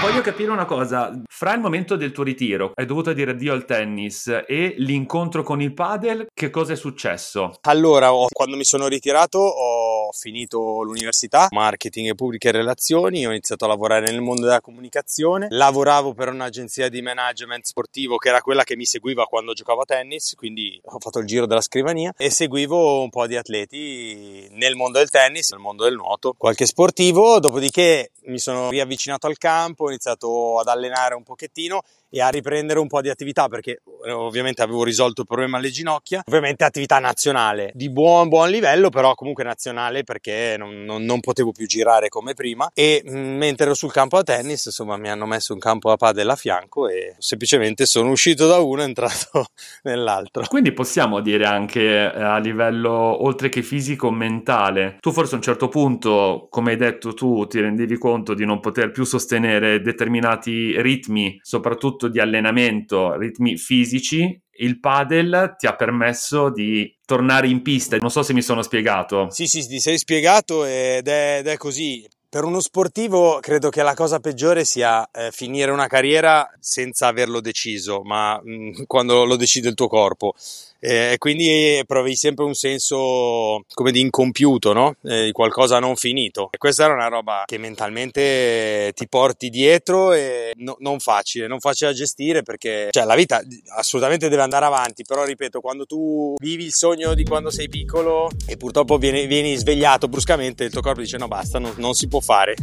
Voglio 0.00 0.22
capire 0.22 0.50
una 0.50 0.64
cosa, 0.64 1.12
fra 1.28 1.52
il 1.52 1.60
momento 1.60 1.94
del 1.94 2.10
tuo 2.10 2.24
ritiro, 2.24 2.72
hai 2.74 2.86
dovuto 2.86 3.12
dire 3.12 3.32
addio 3.32 3.52
al 3.52 3.66
tennis 3.66 4.28
e 4.46 4.74
l'incontro 4.78 5.42
con 5.42 5.60
il 5.60 5.74
padel, 5.74 6.26
che 6.32 6.48
cosa 6.48 6.72
è 6.72 6.76
successo? 6.76 7.58
Allora, 7.60 8.10
quando 8.32 8.56
mi 8.56 8.64
sono 8.64 8.88
ritirato 8.88 9.38
ho 9.38 10.10
finito 10.12 10.82
l'università, 10.82 11.48
marketing 11.50 12.08
e 12.08 12.14
pubbliche 12.14 12.50
relazioni, 12.50 13.26
ho 13.26 13.30
iniziato 13.30 13.66
a 13.66 13.68
lavorare 13.68 14.10
nel 14.10 14.22
mondo 14.22 14.46
della 14.46 14.62
comunicazione, 14.62 15.48
lavoravo 15.50 16.14
per 16.14 16.30
un'agenzia 16.30 16.88
di 16.88 17.02
management 17.02 17.66
sportivo 17.66 18.16
che 18.16 18.30
era 18.30 18.40
quella 18.40 18.64
che 18.64 18.76
mi 18.76 18.86
seguiva 18.86 19.26
quando 19.26 19.52
giocavo 19.52 19.82
a 19.82 19.84
tennis, 19.84 20.34
quindi 20.34 20.80
ho 20.82 20.98
fatto 20.98 21.18
il 21.18 21.26
giro 21.26 21.44
della 21.44 21.60
scrivania 21.60 22.14
e 22.16 22.30
seguivo 22.30 23.02
un 23.02 23.10
po' 23.10 23.26
di 23.26 23.36
atleti 23.36 24.48
nel 24.52 24.76
mondo 24.76 24.96
del 24.96 25.10
tennis, 25.10 25.50
nel 25.50 25.60
mondo 25.60 25.84
del 25.84 25.94
nuoto, 25.94 26.34
qualche 26.38 26.64
sportivo, 26.64 27.38
dopodiché 27.38 28.12
mi 28.24 28.38
sono 28.38 28.70
riavvicinato 28.70 29.26
al 29.26 29.36
campo, 29.36 29.89
ho 29.90 29.92
iniziato 29.92 30.58
ad 30.58 30.68
allenare 30.68 31.14
un 31.14 31.22
pochettino 31.22 31.82
e 32.10 32.20
a 32.20 32.28
riprendere 32.28 32.78
un 32.78 32.88
po' 32.88 33.00
di 33.00 33.08
attività 33.08 33.48
perché 33.48 33.80
eh, 34.04 34.10
ovviamente 34.10 34.62
avevo 34.62 34.84
risolto 34.84 35.22
il 35.22 35.26
problema 35.26 35.58
alle 35.58 35.70
ginocchia. 35.70 36.22
Ovviamente 36.26 36.64
attività 36.64 36.98
nazionale 36.98 37.70
di 37.74 37.90
buon 37.90 38.28
buon 38.28 38.50
livello, 38.50 38.90
però 38.90 39.14
comunque 39.14 39.44
nazionale 39.44 40.02
perché 40.02 40.56
non, 40.58 40.84
non, 40.84 41.04
non 41.04 41.20
potevo 41.20 41.52
più 41.52 41.66
girare 41.66 42.08
come 42.08 42.34
prima. 42.34 42.70
E 42.74 43.02
mm, 43.08 43.36
mentre 43.36 43.66
ero 43.66 43.74
sul 43.74 43.92
campo 43.92 44.16
a 44.16 44.22
tennis, 44.22 44.66
insomma, 44.66 44.96
mi 44.96 45.08
hanno 45.08 45.26
messo 45.26 45.52
un 45.52 45.58
campo 45.58 45.90
a 45.90 45.96
padel 45.96 46.28
a 46.28 46.36
fianco 46.36 46.88
e 46.88 47.14
semplicemente 47.18 47.86
sono 47.86 48.10
uscito 48.10 48.46
da 48.46 48.58
uno 48.58 48.82
e 48.82 48.84
entrato 48.84 49.46
nell'altro. 49.84 50.44
Quindi 50.48 50.72
possiamo 50.72 51.20
dire 51.20 51.44
anche 51.44 51.80
eh, 51.80 52.22
a 52.22 52.38
livello 52.38 52.90
oltre 52.90 53.48
che 53.48 53.62
fisico 53.62 54.10
mentale. 54.10 54.96
Tu 55.00 55.12
forse 55.12 55.34
a 55.34 55.36
un 55.36 55.42
certo 55.42 55.68
punto, 55.68 56.48
come 56.50 56.72
hai 56.72 56.76
detto 56.76 57.14
tu, 57.14 57.46
ti 57.46 57.60
rendevi 57.60 57.98
conto 57.98 58.34
di 58.34 58.44
non 58.44 58.60
poter 58.60 58.90
più 58.90 59.04
sostenere 59.04 59.80
determinati 59.80 60.80
ritmi, 60.80 61.38
soprattutto 61.42 61.99
soprattutto 62.00 62.08
di 62.08 62.18
allenamento, 62.18 63.16
ritmi 63.16 63.56
fisici, 63.58 64.40
il 64.58 64.80
padel 64.80 65.54
ti 65.58 65.66
ha 65.66 65.76
permesso 65.76 66.50
di 66.50 66.96
tornare 67.04 67.48
in 67.48 67.62
pista. 67.62 67.96
Non 67.98 68.10
so 68.10 68.22
se 68.22 68.32
mi 68.32 68.42
sono 68.42 68.62
spiegato. 68.62 69.28
Sì, 69.30 69.46
sì, 69.46 69.66
ti 69.66 69.78
sei 69.78 69.98
spiegato 69.98 70.64
ed 70.64 71.06
è, 71.06 71.38
ed 71.40 71.46
è 71.46 71.56
così. 71.56 72.08
Per 72.28 72.44
uno 72.44 72.60
sportivo 72.60 73.40
credo 73.40 73.70
che 73.70 73.82
la 73.82 73.94
cosa 73.94 74.20
peggiore 74.20 74.64
sia 74.64 75.08
eh, 75.10 75.30
finire 75.32 75.72
una 75.72 75.88
carriera 75.88 76.48
senza 76.60 77.08
averlo 77.08 77.40
deciso, 77.40 78.02
ma 78.02 78.40
mh, 78.42 78.52
mm, 78.52 78.72
quando 78.86 79.24
lo 79.24 79.36
decide 79.36 79.68
il 79.68 79.74
tuo 79.74 79.88
corpo 79.88 80.34
e 80.80 81.16
quindi 81.18 81.82
provi 81.86 82.16
sempre 82.16 82.44
un 82.44 82.54
senso 82.54 83.64
come 83.74 83.92
di 83.92 84.00
incompiuto, 84.00 84.72
no? 84.72 84.96
Eh, 85.04 85.26
di 85.26 85.32
qualcosa 85.32 85.78
non 85.78 85.96
finito. 85.96 86.48
E 86.50 86.58
questa 86.58 86.84
era 86.84 86.94
una 86.94 87.08
roba 87.08 87.42
che 87.44 87.58
mentalmente 87.58 88.92
ti 88.94 89.06
porti 89.06 89.50
dietro 89.50 90.12
e 90.12 90.52
no, 90.56 90.76
non 90.80 90.98
facile, 90.98 91.46
non 91.46 91.60
facile 91.60 91.90
da 91.90 91.96
gestire 91.96 92.42
perché 92.42 92.88
cioè, 92.90 93.04
la 93.04 93.14
vita 93.14 93.42
assolutamente 93.76 94.28
deve 94.28 94.42
andare 94.42 94.64
avanti, 94.64 95.04
però 95.04 95.24
ripeto, 95.24 95.60
quando 95.60 95.84
tu 95.84 96.34
vivi 96.40 96.64
il 96.64 96.72
sogno 96.72 97.14
di 97.14 97.24
quando 97.24 97.50
sei 97.50 97.68
piccolo 97.68 98.30
e 98.46 98.56
purtroppo 98.56 98.96
vieni, 98.96 99.26
vieni 99.26 99.56
svegliato 99.56 100.08
bruscamente, 100.08 100.64
il 100.64 100.70
tuo 100.70 100.80
corpo 100.80 101.00
dice 101.00 101.18
no 101.18 101.28
basta, 101.28 101.58
non, 101.58 101.74
non 101.76 101.92
si 101.92 102.08
può 102.08 102.20
fare 102.20 102.54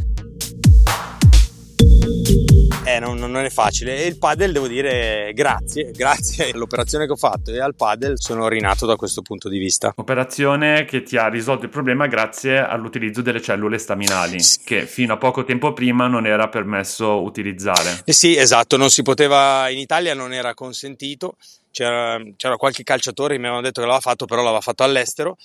eh, 2.87 2.99
non, 2.99 3.17
non, 3.17 3.43
è 3.43 3.49
facile. 3.49 3.97
E 3.97 4.05
il 4.05 4.17
padel, 4.17 4.53
devo 4.53 4.67
dire, 4.67 5.31
grazie, 5.33 5.91
grazie 5.91 6.51
all'operazione 6.55 7.05
che 7.05 7.11
ho 7.11 7.17
fatto 7.17 7.51
e 7.51 7.59
al 7.59 7.75
padel 7.75 8.13
sono 8.17 8.47
rinato 8.47 8.85
da 8.85 8.95
questo 8.95 9.21
punto 9.21 9.49
di 9.49 9.57
vista. 9.57 9.93
Operazione 9.97 10.85
che 10.85 11.03
ti 11.03 11.17
ha 11.17 11.27
risolto 11.27 11.65
il 11.65 11.69
problema 11.69 12.07
grazie 12.07 12.57
all'utilizzo 12.59 13.21
delle 13.21 13.41
cellule 13.41 13.77
staminali, 13.77 14.39
sì. 14.39 14.59
che 14.63 14.85
fino 14.85 15.13
a 15.13 15.17
poco 15.17 15.43
tempo 15.43 15.73
prima 15.73 16.07
non 16.07 16.25
era 16.25 16.47
permesso 16.47 17.21
utilizzare. 17.21 18.01
Eh 18.05 18.13
sì, 18.13 18.37
esatto, 18.37 18.77
non 18.77 18.89
si 18.89 19.01
poteva, 19.01 19.67
in 19.69 19.79
Italia 19.79 20.13
non 20.13 20.31
era 20.31 20.53
consentito. 20.53 21.35
C'era, 21.69 22.19
c'era 22.37 22.55
qualche 22.55 22.83
calciatore 22.83 23.33
che 23.33 23.39
mi 23.39 23.45
avevano 23.45 23.67
detto 23.67 23.81
che 23.81 23.87
l'aveva 23.87 24.01
fatto, 24.01 24.25
però 24.25 24.41
l'aveva 24.41 24.61
fatto 24.61 24.83
all'estero 24.83 25.37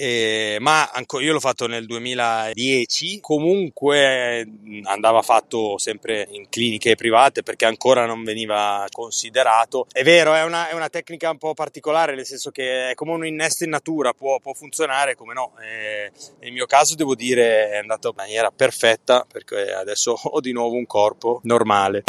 eh, 0.00 0.58
ma 0.60 0.90
anco, 0.92 1.18
io 1.18 1.32
l'ho 1.32 1.40
fatto 1.40 1.66
nel 1.66 1.84
2010, 1.84 3.18
comunque 3.20 4.46
andava 4.84 5.22
fatto 5.22 5.76
sempre 5.78 6.28
in 6.30 6.48
cliniche 6.48 6.94
private 6.94 7.42
perché 7.42 7.64
ancora 7.64 8.06
non 8.06 8.22
veniva 8.22 8.86
considerato. 8.92 9.86
È 9.90 10.04
vero, 10.04 10.34
è 10.34 10.44
una, 10.44 10.68
è 10.68 10.74
una 10.74 10.88
tecnica 10.88 11.30
un 11.30 11.38
po' 11.38 11.52
particolare, 11.52 12.14
nel 12.14 12.26
senso 12.26 12.52
che 12.52 12.90
è 12.90 12.94
come 12.94 13.10
un 13.10 13.26
innesto 13.26 13.64
in 13.64 13.70
natura, 13.70 14.12
può, 14.12 14.38
può 14.38 14.52
funzionare 14.52 15.16
come 15.16 15.34
no. 15.34 15.54
Eh, 15.60 16.12
nel 16.40 16.52
mio 16.52 16.66
caso 16.66 16.94
devo 16.94 17.16
dire 17.16 17.70
è 17.70 17.76
andato 17.78 18.10
in 18.10 18.14
maniera 18.16 18.52
perfetta 18.52 19.26
perché 19.30 19.72
adesso 19.72 20.12
ho 20.22 20.40
di 20.40 20.52
nuovo 20.52 20.76
un 20.76 20.86
corpo 20.86 21.40
normale. 21.42 22.04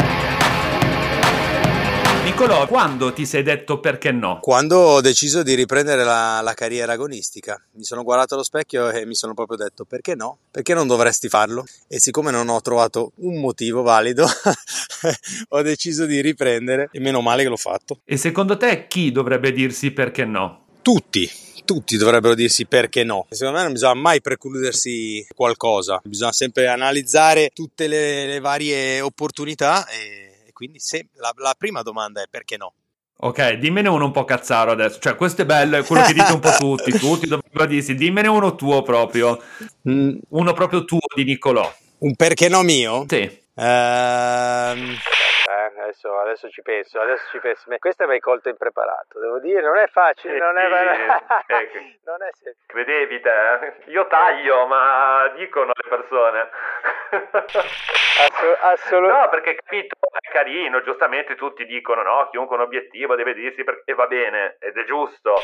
Nicolò, 2.22 2.66
quando 2.66 3.14
ti 3.14 3.24
sei 3.24 3.42
detto 3.42 3.80
perché 3.80 4.12
no? 4.12 4.40
Quando 4.40 4.76
ho 4.76 5.00
deciso 5.00 5.42
di 5.42 5.54
riprendere 5.54 6.04
la, 6.04 6.40
la, 6.42 6.52
carriera 6.52 6.92
agonistica. 6.92 7.60
Mi 7.72 7.84
sono 7.84 8.02
guardato 8.02 8.34
allo 8.34 8.42
specchio 8.42 8.90
e 8.90 9.06
mi 9.06 9.14
sono 9.14 9.32
proprio 9.32 9.56
detto 9.56 9.84
perché 9.86 10.14
no? 10.14 10.36
Perché 10.50 10.74
non 10.74 10.86
dovresti 10.86 11.28
farlo? 11.30 11.64
E 11.88 11.98
siccome 11.98 12.30
non 12.30 12.50
ho 12.50 12.60
trovato 12.60 13.12
un 13.16 13.40
motivo 13.40 13.80
valido, 13.80 14.26
ho 15.48 15.62
deciso 15.62 16.04
di 16.04 16.20
riprendere 16.20 16.90
e 16.92 17.00
meno 17.00 17.22
male 17.22 17.42
che 17.42 17.48
l'ho 17.48 17.56
fatto. 17.56 18.00
E 18.04 18.18
secondo 18.18 18.58
te 18.58 18.86
chi 18.86 19.10
dovrebbe 19.12 19.50
dirsi 19.50 19.90
perché 19.90 20.26
no? 20.26 20.66
Tutti, 20.82 21.28
tutti 21.64 21.96
dovrebbero 21.96 22.34
dirsi 22.34 22.66
perché 22.66 23.02
no. 23.02 23.26
Secondo 23.30 23.58
me 23.58 23.64
non 23.64 23.72
bisogna 23.72 23.94
mai 23.94 24.20
precludersi 24.20 25.26
qualcosa, 25.34 26.00
bisogna 26.04 26.32
sempre 26.32 26.68
analizzare 26.68 27.50
tutte 27.54 27.86
le, 27.86 28.26
le 28.26 28.40
varie 28.40 29.00
opportunità 29.00 29.86
e 29.88 30.29
quindi 30.60 30.78
se, 30.78 31.08
la, 31.14 31.32
la 31.36 31.54
prima 31.56 31.80
domanda 31.80 32.20
è 32.20 32.26
perché 32.28 32.58
no? 32.58 32.74
Ok, 33.22 33.52
dimmene 33.52 33.88
uno 33.88 34.04
un 34.04 34.10
po' 34.10 34.26
cazzaro 34.26 34.72
adesso. 34.72 34.98
Cioè, 34.98 35.14
questo 35.16 35.40
è 35.40 35.46
bello, 35.46 35.78
è 35.78 35.84
quello 35.84 36.04
che 36.04 36.12
dite 36.12 36.32
un 36.32 36.40
po' 36.40 36.54
tutti. 36.58 36.90
Tutti 36.98 37.26
dovrebbero 37.26 37.64
dirsi, 37.64 37.94
dimmene 37.94 38.28
uno 38.28 38.54
tuo 38.56 38.82
proprio. 38.82 39.40
Mm, 39.88 40.18
Uno 40.28 40.52
proprio 40.52 40.84
tuo 40.84 40.98
di 41.14 41.24
Niccolò. 41.24 41.70
un 42.00 42.14
perché 42.14 42.50
no 42.50 42.62
mio? 42.62 43.06
Sì. 43.08 43.16
Ehm, 43.54 44.90
eh, 44.90 45.69
adesso, 45.90 46.18
adesso 46.18 46.48
ci 46.50 46.62
penso, 46.62 47.00
adesso 47.00 47.28
ci 47.30 47.38
penso. 47.40 47.64
Beh, 47.68 47.78
Questo 47.78 48.06
mi 48.06 48.14
hai 48.14 48.20
colto 48.20 48.48
impreparato, 48.48 49.18
devo 49.18 49.38
dire, 49.40 49.60
non 49.60 49.76
è 49.76 49.86
facile, 49.88 50.38
non 50.38 50.56
è, 50.56 50.68
Sì, 51.72 51.98
non 52.06 52.22
è 52.22 52.30
semplice. 52.32 52.72
Vedevi 52.72 53.20
te? 53.20 53.74
Io 53.86 54.06
taglio, 54.06 54.66
ma 54.66 55.30
dicono 55.36 55.72
le 55.74 55.88
persone. 55.88 56.48
Assu- 58.20 58.58
assolut- 58.60 59.10
No, 59.10 59.28
perché 59.30 59.54
capito, 59.54 59.96
è 60.10 60.28
carino, 60.30 60.82
giustamente 60.82 61.34
tutti 61.36 61.64
dicono 61.64 62.02
no, 62.02 62.28
chiunque 62.30 62.56
un 62.56 62.62
obiettivo 62.62 63.14
deve 63.14 63.32
dirsi 63.34 63.64
per- 63.64 63.82
e 63.84 63.94
va 63.94 64.06
bene, 64.06 64.56
ed 64.60 64.76
è 64.76 64.84
giusto. 64.84 65.34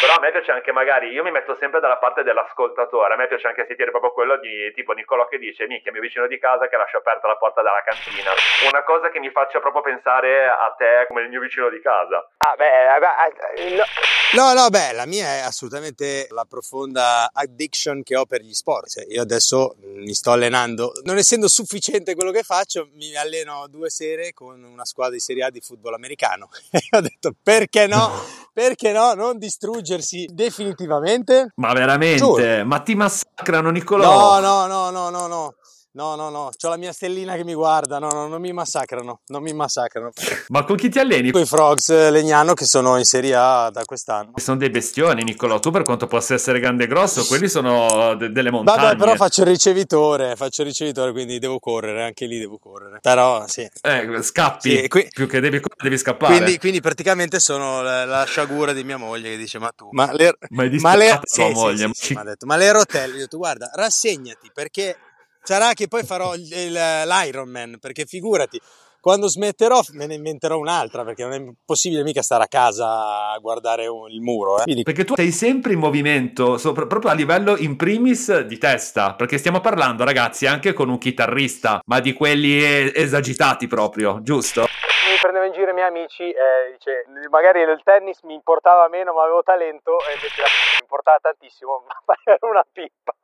Però 0.00 0.14
a 0.14 0.20
me 0.20 0.30
piace 0.30 0.50
anche 0.52 0.72
magari, 0.72 1.08
io 1.10 1.22
mi 1.22 1.30
metto 1.30 1.54
sempre 1.56 1.80
dalla 1.80 1.96
parte 1.98 2.22
dell'ascoltatore, 2.22 3.14
a 3.14 3.16
me 3.16 3.26
piace 3.26 3.46
anche 3.48 3.64
sentire 3.66 3.90
proprio 3.90 4.12
quello 4.12 4.36
di 4.36 4.70
tipo 4.74 4.92
Niccolò 4.92 5.26
che 5.28 5.38
dice, 5.38 5.66
minchia, 5.66 5.92
mio 5.92 6.00
vicino 6.00 6.26
di 6.26 6.38
casa 6.38 6.68
che 6.68 6.76
lascia 6.76 6.98
aperta 6.98 7.26
la 7.26 7.36
porta 7.36 7.62
della 7.62 7.82
cantina. 7.84 8.30
Una 8.70 8.82
cosa 8.82 9.08
che 9.10 9.18
mi 9.18 9.30
faccia 9.30 9.60
proprio 9.60 9.79
pensare 9.82 10.48
a 10.48 10.74
te 10.76 11.06
come 11.08 11.22
il 11.22 11.28
mio 11.28 11.40
vicino 11.40 11.68
di 11.68 11.80
casa. 11.80 12.28
Ah, 12.38 12.54
beh, 12.56 12.64
eh, 12.64 12.98
beh, 12.98 13.62
eh, 13.62 13.76
no. 13.76 13.84
No, 14.32 14.52
no, 14.52 14.68
beh, 14.68 14.92
la 14.92 15.06
mia 15.06 15.26
è 15.26 15.38
assolutamente 15.40 16.28
la 16.30 16.46
profonda 16.48 17.30
addiction 17.32 18.02
che 18.04 18.14
ho 18.16 18.26
per 18.26 18.42
gli 18.42 18.52
sport. 18.54 18.88
Cioè, 18.88 19.06
io 19.08 19.22
adesso 19.22 19.74
mi 19.82 20.14
sto 20.14 20.30
allenando, 20.30 20.92
non 21.02 21.16
essendo 21.16 21.48
sufficiente 21.48 22.14
quello 22.14 22.30
che 22.30 22.44
faccio, 22.44 22.88
mi 22.94 23.16
alleno 23.16 23.66
due 23.68 23.90
sere 23.90 24.32
con 24.32 24.62
una 24.62 24.84
squadra 24.84 25.14
di 25.14 25.20
Serie 25.20 25.44
A 25.44 25.50
di 25.50 25.60
football 25.60 25.94
americano. 25.94 26.48
E 26.90 26.96
ho 26.96 27.00
detto, 27.00 27.34
perché 27.42 27.86
no? 27.86 28.10
Perché 28.52 28.92
no? 28.92 29.12
Non 29.14 29.38
distruggersi 29.38 30.28
definitivamente? 30.32 31.52
Ma 31.56 31.72
veramente? 31.72 32.18
Giuro. 32.18 32.64
Ma 32.64 32.80
ti 32.80 32.94
massacrano 32.94 33.70
Niccolò? 33.70 34.40
No, 34.40 34.66
no, 34.66 34.66
no, 34.66 34.90
no, 34.90 35.10
no, 35.10 35.26
no. 35.26 35.54
No, 35.92 36.14
no, 36.14 36.30
no, 36.30 36.50
c'ho 36.56 36.68
la 36.68 36.76
mia 36.76 36.92
stellina 36.92 37.34
che 37.34 37.42
mi 37.42 37.52
guarda, 37.52 37.98
no, 37.98 38.10
no, 38.10 38.28
non 38.28 38.40
mi 38.40 38.52
massacrano, 38.52 39.22
non 39.26 39.42
mi 39.42 39.52
massacrano. 39.52 40.10
Ma 40.48 40.62
con 40.62 40.76
chi 40.76 40.88
ti 40.88 41.00
alleni? 41.00 41.32
Con 41.32 41.40
i 41.40 41.46
Frogs 41.46 41.88
eh, 41.88 42.10
Legnano 42.12 42.54
che 42.54 42.64
sono 42.64 42.96
in 42.96 43.04
Serie 43.04 43.34
A 43.34 43.70
da 43.72 43.84
quest'anno. 43.84 44.30
Sono 44.36 44.56
dei 44.56 44.70
bestioni, 44.70 45.24
Niccolò. 45.24 45.58
Tu, 45.58 45.72
per 45.72 45.82
quanto 45.82 46.06
possa 46.06 46.34
essere 46.34 46.60
grande 46.60 46.84
e 46.84 46.86
grosso, 46.86 47.26
quelli 47.26 47.48
sono 47.48 48.14
de- 48.14 48.30
delle 48.30 48.52
montagne. 48.52 48.82
Vabbè, 48.84 48.96
però 48.98 49.14
faccio 49.16 49.40
il 49.40 49.48
ricevitore, 49.48 50.36
faccio 50.36 50.60
il 50.62 50.68
ricevitore, 50.68 51.10
quindi 51.10 51.40
devo 51.40 51.58
correre, 51.58 52.04
anche 52.04 52.26
lì 52.26 52.38
devo 52.38 52.58
correre. 52.58 53.00
Però 53.00 53.44
sì. 53.48 53.68
Eh, 53.82 54.22
scappi. 54.22 54.70
Sì, 54.70 54.86
qui- 54.88 55.08
Più 55.10 55.26
che 55.26 55.40
devi 55.40 55.58
correre, 55.58 55.82
devi 55.82 55.98
scappare. 55.98 56.36
Quindi, 56.36 56.58
quindi 56.58 56.80
praticamente 56.80 57.40
sono 57.40 57.82
la, 57.82 58.04
la 58.04 58.24
sciagura 58.26 58.72
di 58.72 58.84
mia 58.84 58.96
moglie 58.96 59.30
che 59.30 59.36
dice 59.36 59.58
ma 59.58 59.72
tu 59.74 59.88
ma 59.90 60.12
le, 60.12 60.36
Ma 60.50 60.68
ma 60.78 60.94
le, 60.94 61.18
sì, 61.24 61.50
moglie, 61.52 61.90
sì, 61.94 62.12
ma 62.14 62.20
ci- 62.20 62.26
detto, 62.28 62.46
ma 62.46 62.54
le 62.54 62.70
rotelle, 62.70 63.08
io 63.14 63.16
ho 63.16 63.22
detto 63.22 63.38
guarda 63.38 63.70
rassegnati 63.74 64.50
perché 64.54 64.96
sarà 65.42 65.72
che 65.72 65.88
poi 65.88 66.02
farò 66.04 66.34
il- 66.34 66.42
il- 66.52 66.72
l'Ironman 67.06 67.78
perché 67.80 68.04
figurati 68.04 68.60
quando 69.00 69.28
smetterò 69.28 69.80
me 69.92 70.06
ne 70.06 70.14
inventerò 70.14 70.58
un'altra 70.58 71.04
perché 71.04 71.22
non 71.22 71.32
è 71.32 71.42
possibile 71.64 72.02
mica 72.02 72.20
stare 72.20 72.44
a 72.44 72.48
casa 72.48 73.30
a 73.32 73.38
guardare 73.38 73.86
un- 73.86 74.10
il 74.10 74.20
muro 74.20 74.58
eh. 74.58 74.64
Quindi, 74.64 74.82
Perché 74.82 75.04
tu 75.04 75.14
sei 75.16 75.30
sempre 75.32 75.72
in 75.72 75.78
movimento, 75.78 76.58
sopra- 76.58 76.86
proprio 76.86 77.10
a 77.10 77.14
livello 77.14 77.56
in 77.56 77.76
primis 77.76 78.40
di 78.40 78.58
testa. 78.58 79.14
Perché 79.14 79.38
stiamo 79.38 79.60
parlando, 79.60 80.04
ragazzi, 80.04 80.44
anche 80.46 80.74
con 80.74 80.90
un 80.90 80.98
chitarrista, 80.98 81.80
ma 81.86 82.00
di 82.00 82.12
quelli 82.12 82.62
esagitati 82.94 83.66
proprio, 83.66 84.18
giusto? 84.22 84.66
mi 85.10 85.16
prendeva 85.20 85.46
in 85.46 85.52
giro 85.52 85.70
i 85.70 85.74
miei 85.74 85.88
amici 85.88 86.22
eh, 86.22 86.70
dice, 86.78 87.04
magari 87.30 87.60
il 87.62 87.80
tennis 87.82 88.20
mi 88.22 88.34
importava 88.34 88.86
meno 88.88 89.12
ma 89.12 89.22
avevo 89.22 89.42
talento 89.42 89.98
e 90.06 90.14
invece 90.14 90.42
mi 90.78 90.86
importava 90.90 91.18
tantissimo 91.22 91.84
ma 92.06 92.14
era 92.24 92.38
una 92.50 92.66
pippa 92.70 93.14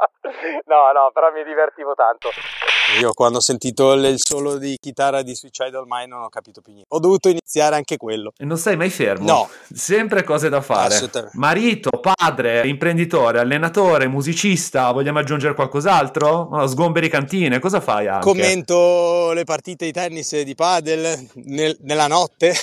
no 0.67 0.93
no 0.93 1.11
però 1.13 1.33
mi 1.33 1.43
divertivo 1.43 1.95
tanto 1.95 2.31
io 3.01 3.13
quando 3.15 3.39
ho 3.39 3.41
sentito 3.41 3.93
il 3.95 4.15
solo 4.21 4.59
di 4.59 4.77
chitarra 4.81 5.23
di 5.23 5.35
Suicidal 5.35 5.85
Mind 5.87 6.11
non 6.13 6.23
ho 6.23 6.29
capito 6.29 6.61
più 6.61 6.73
niente 6.73 6.95
ho 6.95 7.01
dovuto 7.01 7.29
iniziare 7.29 7.75
anche 7.75 7.97
quello 7.97 8.33
E 8.39 8.45
non 8.45 8.59
sei 8.59 8.77
mai 8.77 8.91
fermo. 8.91 9.27
No. 9.27 9.49
Sempre 9.73 10.23
cose 10.23 10.49
da 10.49 10.61
fare. 10.61 10.95
Assolutamente. 10.95 11.37
Marito, 11.39 11.91
padre, 12.01 12.67
imprenditore, 12.69 13.41
allenatore, 13.41 14.07
musicista, 14.07 14.93
vogliamo 14.93 15.19
aggiungere 15.19 15.55
qualcos'altro? 15.55 16.49
No, 16.51 16.67
sgomberi 16.67 17.09
cantine, 17.09 17.59
cosa 17.59 17.81
fai 17.81 18.07
anche? 18.07 18.25
commento 18.27 19.33
le 19.33 19.45
partite 19.45 19.87
di 19.87 19.93
tennis 19.93 20.33
e 20.35 20.45
di 20.45 20.55
padel 20.55 21.29
nel- 21.35 21.77
nella 21.81 22.07
notte 22.07 22.55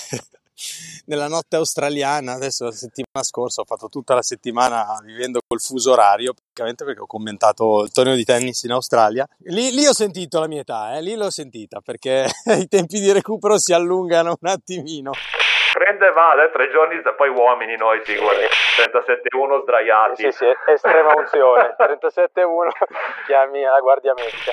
nella 1.05 1.27
notte 1.27 1.55
australiana 1.55 2.33
adesso 2.33 2.65
la 2.65 2.71
settimana 2.71 3.23
scorsa 3.23 3.61
ho 3.61 3.65
fatto 3.65 3.89
tutta 3.89 4.13
la 4.13 4.21
settimana 4.21 4.99
vivendo 5.03 5.39
col 5.45 5.59
fuso 5.59 5.91
orario 5.91 6.33
praticamente 6.33 6.85
perché 6.85 7.01
ho 7.01 7.07
commentato 7.07 7.83
il 7.83 7.91
torneo 7.91 8.15
di 8.15 8.23
tennis 8.23 8.63
in 8.63 8.71
Australia 8.71 9.27
lì, 9.45 9.71
lì 9.71 9.85
ho 9.85 9.93
sentito 9.93 10.39
la 10.39 10.47
mia 10.47 10.61
età 10.61 10.95
eh, 10.95 11.01
lì 11.01 11.15
l'ho 11.15 11.29
sentita 11.29 11.81
perché 11.81 12.27
i 12.59 12.67
tempi 12.67 12.99
di 12.99 13.11
recupero 13.11 13.57
si 13.59 13.73
allungano 13.73 14.35
un 14.39 14.49
attimino 14.49 15.11
Prende 15.73 16.05
e 16.05 16.11
va, 16.11 16.35
eh, 16.43 16.51
tre 16.51 16.69
giorni, 16.69 17.01
poi 17.17 17.29
uomini 17.29 17.75
noi, 17.77 17.99
figurati. 18.03 18.45
37-1 18.77 19.63
sdraiati. 19.63 20.25
estrema 20.71 21.13
unzione 21.15 21.75
37-1 21.75 22.69
chiami 23.25 23.61
la 23.63 23.79
guardia 23.79 24.13
medica 24.13 24.51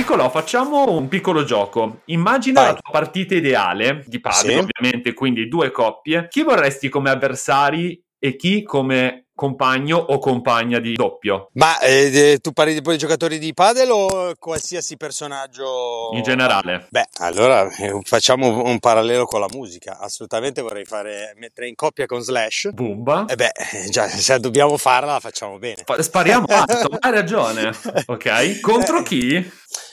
Nicolò, 0.00 0.30
facciamo 0.30 0.90
un 0.96 1.08
piccolo 1.08 1.44
gioco. 1.44 2.00
Immagina 2.06 2.62
Vai. 2.62 2.72
la 2.72 2.78
tua 2.80 2.90
partita 2.90 3.34
ideale 3.34 4.02
di 4.06 4.18
padel, 4.18 4.50
Sì. 4.50 4.58
ovviamente, 4.70 5.12
quindi 5.12 5.46
due 5.46 5.70
coppie. 5.70 6.26
Chi 6.30 6.42
vorresti 6.42 6.88
come 6.88 7.10
avversari 7.10 8.02
e 8.18 8.34
chi 8.34 8.62
come 8.62 9.26
compagno 9.34 9.98
o 9.98 10.18
compagna 10.18 10.78
di 10.78 10.94
doppio? 10.94 11.50
Ma 11.54 11.78
eh, 11.80 12.38
tu 12.40 12.52
parli 12.52 12.72
di 12.72 12.80
poi 12.80 12.94
di 12.94 12.98
giocatori 12.98 13.38
di 13.38 13.52
padel 13.52 13.90
o 13.90 14.32
qualsiasi 14.38 14.96
personaggio? 14.96 16.08
In 16.14 16.22
generale. 16.22 16.86
Beh, 16.88 17.04
allora 17.18 17.68
eh, 17.76 17.98
facciamo 18.02 18.62
un 18.64 18.78
parallelo 18.78 19.26
con 19.26 19.40
la 19.40 19.48
musica. 19.52 19.98
Assolutamente 19.98 20.62
vorrei 20.62 20.86
fare, 20.86 21.34
mettere 21.36 21.68
in 21.68 21.74
coppia 21.74 22.06
con 22.06 22.22
Slash. 22.22 22.70
Bumba. 22.72 23.26
E 23.28 23.36
beh, 23.36 23.50
eh, 23.84 23.88
già, 23.90 24.08
se 24.08 24.38
dobbiamo 24.40 24.78
farla, 24.78 25.12
la 25.12 25.20
facciamo 25.20 25.58
bene. 25.58 25.84
Spariamo 25.98 26.46
alto, 26.48 26.96
hai 26.98 27.12
ragione. 27.12 27.70
Ok. 28.06 28.60
Contro 28.60 29.00
Eh, 29.00 29.02
chi? 29.02 29.52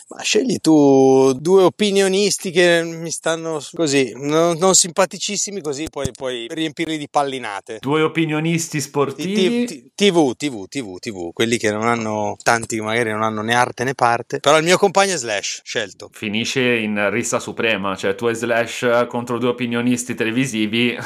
Ma 0.10 0.22
scegli 0.22 0.58
tu 0.62 1.34
due 1.34 1.64
opinionisti 1.64 2.50
che 2.50 2.82
mi 2.82 3.12
stanno 3.12 3.62
così, 3.74 4.14
non, 4.16 4.58
non 4.58 4.74
simpaticissimi, 4.74 5.60
così 5.60 5.88
poi 5.92 6.12
puoi 6.14 6.48
riempirli 6.50 6.98
di 6.98 7.10
pallinate. 7.10 7.80
Due 7.82 8.02
opinionisti 8.04 8.80
sportivi. 8.80 9.66
t- 9.66 9.92
TV, 9.96 10.34
TV, 10.38 10.66
TV, 10.70 10.98
TV, 10.98 11.34
quelli 11.34 11.58
che 11.58 11.72
non 11.72 11.88
hanno, 11.88 12.38
tanti 12.42 12.80
magari 12.80 13.12
non 13.12 13.22
hanno 13.22 13.42
né 13.42 13.54
arte 13.54 13.84
né 13.84 13.96
parte. 13.96 14.40
Però 14.40 14.58
il 14.58 14.64
mio 14.64 14.78
compagno 14.78 15.14
è 15.14 15.18
Slash, 15.18 15.60
scelto. 15.66 16.10
Finisce 16.14 16.62
in 16.62 17.10
rissa 17.12 17.40
suprema, 17.40 17.98
cioè 17.98 18.16
tu 18.16 18.28
e 18.30 18.34
Slash 18.34 19.08
contro 19.10 19.38
due 19.38 19.50
opinionisti 19.50 20.16
televisivi. 20.16 20.98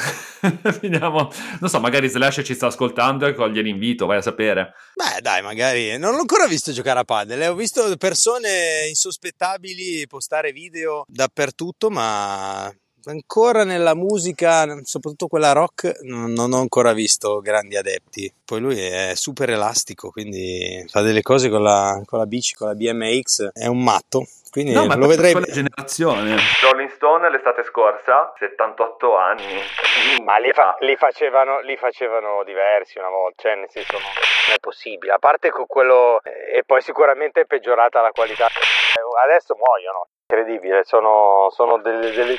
Vediamo, 0.79 1.31
non 1.59 1.69
so, 1.71 1.79
magari 1.79 2.07
Slash 2.07 2.41
ci 2.43 2.53
sta 2.53 2.67
ascoltando 2.67 3.25
e 3.25 3.33
coglie 3.33 3.63
l'invito, 3.63 4.05
vai 4.05 4.17
a 4.17 4.21
sapere. 4.21 4.73
Beh, 4.93 5.21
dai, 5.21 5.41
magari 5.41 5.97
non 5.97 6.11
l'ho 6.13 6.19
ancora 6.19 6.45
visto 6.45 6.71
giocare 6.71 6.99
a 6.99 7.03
padel. 7.03 7.41
eh. 7.41 7.47
Ho 7.47 7.55
visto 7.55 7.95
persone 7.97 8.89
insospettabili 8.91 10.05
postare 10.07 10.51
video 10.51 11.03
dappertutto, 11.07 11.89
ma 11.89 12.73
ancora 13.05 13.63
nella 13.63 13.95
musica, 13.95 14.79
soprattutto 14.83 15.27
quella 15.27 15.53
rock, 15.53 15.99
non, 16.03 16.37
ho 16.37 16.59
ancora 16.59 16.93
visto 16.93 17.39
grandi 17.39 17.75
adepti. 17.75 18.31
Poi 18.45 18.59
lui 18.59 18.79
è 18.79 19.13
super 19.15 19.49
elastico, 19.49 20.09
quindi 20.09 20.85
fa 20.87 21.01
delle 21.01 21.21
cose 21.21 21.49
con 21.49 21.63
la, 21.63 22.01
con 22.05 22.19
la 22.19 22.25
bici, 22.25 22.53
con 22.53 22.67
la 22.67 22.75
BMX, 22.75 23.49
è 23.53 23.65
un 23.65 23.83
matto. 23.83 24.27
Quindi 24.51 24.73
No, 24.73 24.85
ma 24.85 24.95
lo 24.97 25.07
vedrei. 25.07 25.31
quella 25.31 25.47
generazione. 25.47 26.35
Rolling 26.61 26.89
Stone 26.89 27.29
l'estate 27.29 27.63
scorsa, 27.63 28.33
78 28.37 29.15
anni. 29.15 29.61
Ma 30.25 30.37
li, 30.39 30.51
fa- 30.51 30.75
li 30.79 30.97
facevano, 30.97 31.61
li 31.61 31.77
facevano 31.77 32.43
diversi 32.43 32.97
una 32.99 33.07
volta, 33.07 33.43
cioè 33.43 33.55
nel 33.55 33.69
senso 33.69 33.93
non, 33.93 34.11
è 34.53 34.59
possibile. 34.59 35.13
A 35.13 35.19
parte 35.19 35.51
con 35.51 35.65
quello, 35.67 36.19
eh, 36.23 36.57
e 36.57 36.63
poi 36.65 36.81
sicuramente 36.81 37.41
è 37.41 37.45
peggiorata 37.45 38.01
la 38.01 38.11
qualità. 38.11 38.47
Eh, 38.47 39.23
Adesso 39.23 39.55
muoiono, 39.55 40.07
incredibile, 40.27 40.83
sono, 40.83 41.47
sono 41.51 41.77
delle, 41.77 42.11
delle 42.11 42.35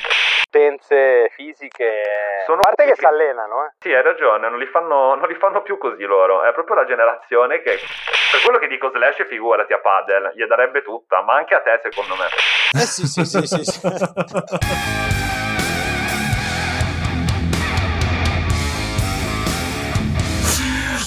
potenze 0.53 1.29
fisiche. 1.29 2.03
Sono 2.45 2.59
a 2.59 2.65
parte 2.65 2.85
che 2.85 2.95
si 2.95 3.05
allenano, 3.05 3.65
eh. 3.65 3.69
Sì, 3.79 3.91
hai 3.91 4.03
ragione, 4.03 4.49
non 4.49 4.59
li, 4.59 4.67
fanno, 4.67 5.15
non 5.15 5.27
li 5.27 5.35
fanno 5.35 5.63
più 5.63 5.77
così 5.79 6.03
loro. 6.03 6.43
È 6.43 6.53
proprio 6.53 6.75
la 6.75 6.85
generazione 6.85 7.61
che. 7.61 7.79
Per 8.33 8.41
quello 8.41 8.57
che 8.57 8.67
dico 8.67 8.89
Slash, 8.89 9.27
figurati 9.27 9.73
a 9.73 9.79
Padel, 9.79 10.31
gli 10.33 10.43
darebbe 10.45 10.81
tutta, 10.81 11.21
ma 11.21 11.35
anche 11.35 11.53
a 11.53 11.61
te, 11.61 11.79
secondo 11.83 12.02
me. 12.09 12.81
Eh 12.81 12.85
sì, 12.85 13.07
sì, 13.07 13.25
sì, 13.25 13.45
sì. 13.45 13.63
sì. 13.63 13.79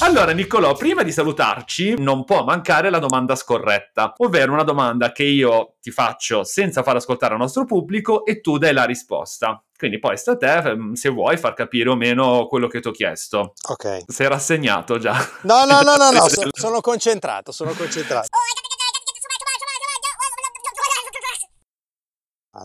Allora, 0.01 0.17
Allora, 0.27 0.33
Niccolò, 0.33 0.75
prima 0.75 1.03
di 1.03 1.13
salutarci, 1.13 1.95
non 1.99 2.25
può 2.25 2.45
mancare 2.45 2.91
la 2.91 2.99
domanda 2.99 3.35
scorretta, 3.35 4.13
ovvero 4.19 4.53
una 4.53 4.63
domanda 4.63 5.11
che 5.13 5.25
io 5.25 5.75
ti 5.81 5.91
faccio 5.91 6.45
senza 6.45 6.83
far 6.83 6.97
ascoltare 6.97 7.35
al 7.35 7.41
nostro 7.41 7.65
pubblico 7.65 8.25
e 8.25 8.41
tu 8.41 8.59
dai 8.59 8.73
la 8.73 8.85
risposta. 8.85 9.63
Quindi 9.77 9.99
poi 9.99 10.17
sta 10.17 10.33
a 10.33 10.37
te 10.37 10.57
ehm, 10.57 10.93
se 10.95 11.09
vuoi 11.11 11.37
far 11.37 11.55
capire 11.55 11.91
o 11.91 11.97
meno 11.97 12.47
quello 12.47 12.67
che 12.67 12.81
ti 12.81 12.89
ho 12.89 12.93
chiesto. 12.93 13.53
Ok. 13.69 14.05
Sei 14.07 14.29
rassegnato 14.29 14.99
già. 14.99 15.15
No, 15.43 15.65
no, 15.65 15.83
no, 15.83 15.97
no, 15.97 16.11
no, 16.11 16.29
so- 16.29 16.49
sono 16.51 16.81
concentrato, 16.81 17.53
sono 17.53 17.73
concentrato. 17.73 18.29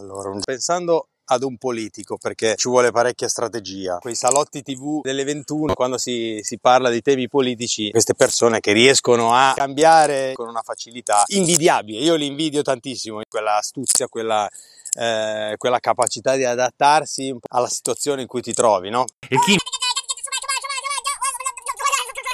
Allora, 0.02 0.36
pensando 0.44 1.10
ad 1.26 1.44
un 1.44 1.58
politico 1.58 2.18
perché 2.18 2.56
ci 2.58 2.68
vuole 2.68 2.92
parecchia 2.92 3.30
strategia. 3.30 4.00
Quei 4.00 4.16
salotti 4.16 4.64
TV 4.64 5.02
delle 5.02 5.24
21, 5.24 5.76
quando 5.76 5.98
si, 5.98 6.40
si, 6.42 6.58
parla 6.60 6.90
di 6.90 7.02
temi 7.02 7.28
politici, 7.28 7.92
queste 7.92 8.16
persone 8.16 8.60
che 8.60 8.74
riescono 8.74 9.34
a 9.34 9.54
cambiare 9.56 10.34
con 10.34 10.50
una 10.50 10.62
facilità 10.64 11.24
invidiabile. 11.28 12.00
Io 12.00 12.16
li 12.16 12.26
invidio 12.26 12.64
tantissimo, 12.64 13.22
quella 13.30 13.58
astuzia, 13.58 14.08
quella, 14.08 14.50
eh, 14.98 15.54
quella 15.58 15.80
capacità 15.80 16.36
di 16.36 16.44
adattarsi 16.44 17.34
alla 17.50 17.68
situazione 17.68 18.24
in 18.24 18.28
cui 18.28 18.42
ti 18.42 18.54
trovi, 18.54 18.90
no? 18.90 19.06
E 19.30 19.40
chi 19.46 19.56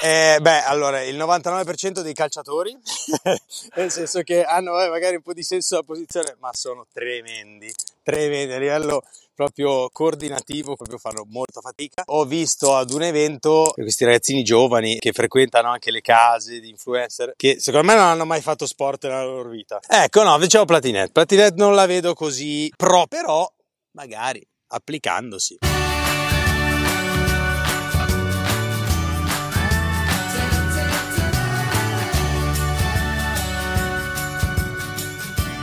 eh, 0.08 0.40
beh, 0.40 0.62
allora, 0.62 1.02
il 1.02 1.18
99% 1.18 2.00
dei 2.00 2.14
calciatori, 2.14 2.74
nel 3.76 3.90
senso 3.90 4.22
che 4.22 4.42
hanno 4.42 4.80
eh, 4.80 4.88
magari 4.88 5.16
un 5.16 5.22
po' 5.22 5.34
di 5.34 5.42
senso 5.42 5.74
della 5.74 5.86
posizione, 5.86 6.34
ma 6.40 6.48
sono 6.54 6.86
tremendi, 6.90 7.70
tremendi 8.02 8.54
a 8.54 8.58
livello 8.58 9.02
proprio 9.34 9.90
coordinativo, 9.92 10.76
proprio 10.76 10.96
fanno 10.96 11.26
molta 11.28 11.60
fatica. 11.60 12.04
Ho 12.06 12.24
visto 12.24 12.74
ad 12.74 12.90
un 12.90 13.02
evento 13.02 13.70
questi 13.74 14.06
ragazzini 14.06 14.42
giovani 14.42 14.98
che 14.98 15.12
frequentano 15.12 15.68
anche 15.68 15.90
le 15.90 16.00
case 16.00 16.58
di 16.58 16.70
influencer, 16.70 17.34
che 17.36 17.60
secondo 17.60 17.86
me 17.86 17.94
non 17.94 18.04
hanno 18.04 18.24
mai 18.24 18.40
fatto 18.40 18.64
sport 18.64 19.04
nella 19.04 19.24
loro 19.24 19.50
vita. 19.50 19.78
Ecco, 19.86 20.22
no, 20.22 20.38
diciamo 20.38 20.64
Platinet. 20.64 21.12
Platinet 21.12 21.54
non 21.56 21.74
la 21.74 21.84
vedo 21.84 22.14
così 22.14 22.72
pro, 22.74 23.06
però 23.06 23.46
magari 23.92 24.42
applicandosi. 24.68 25.58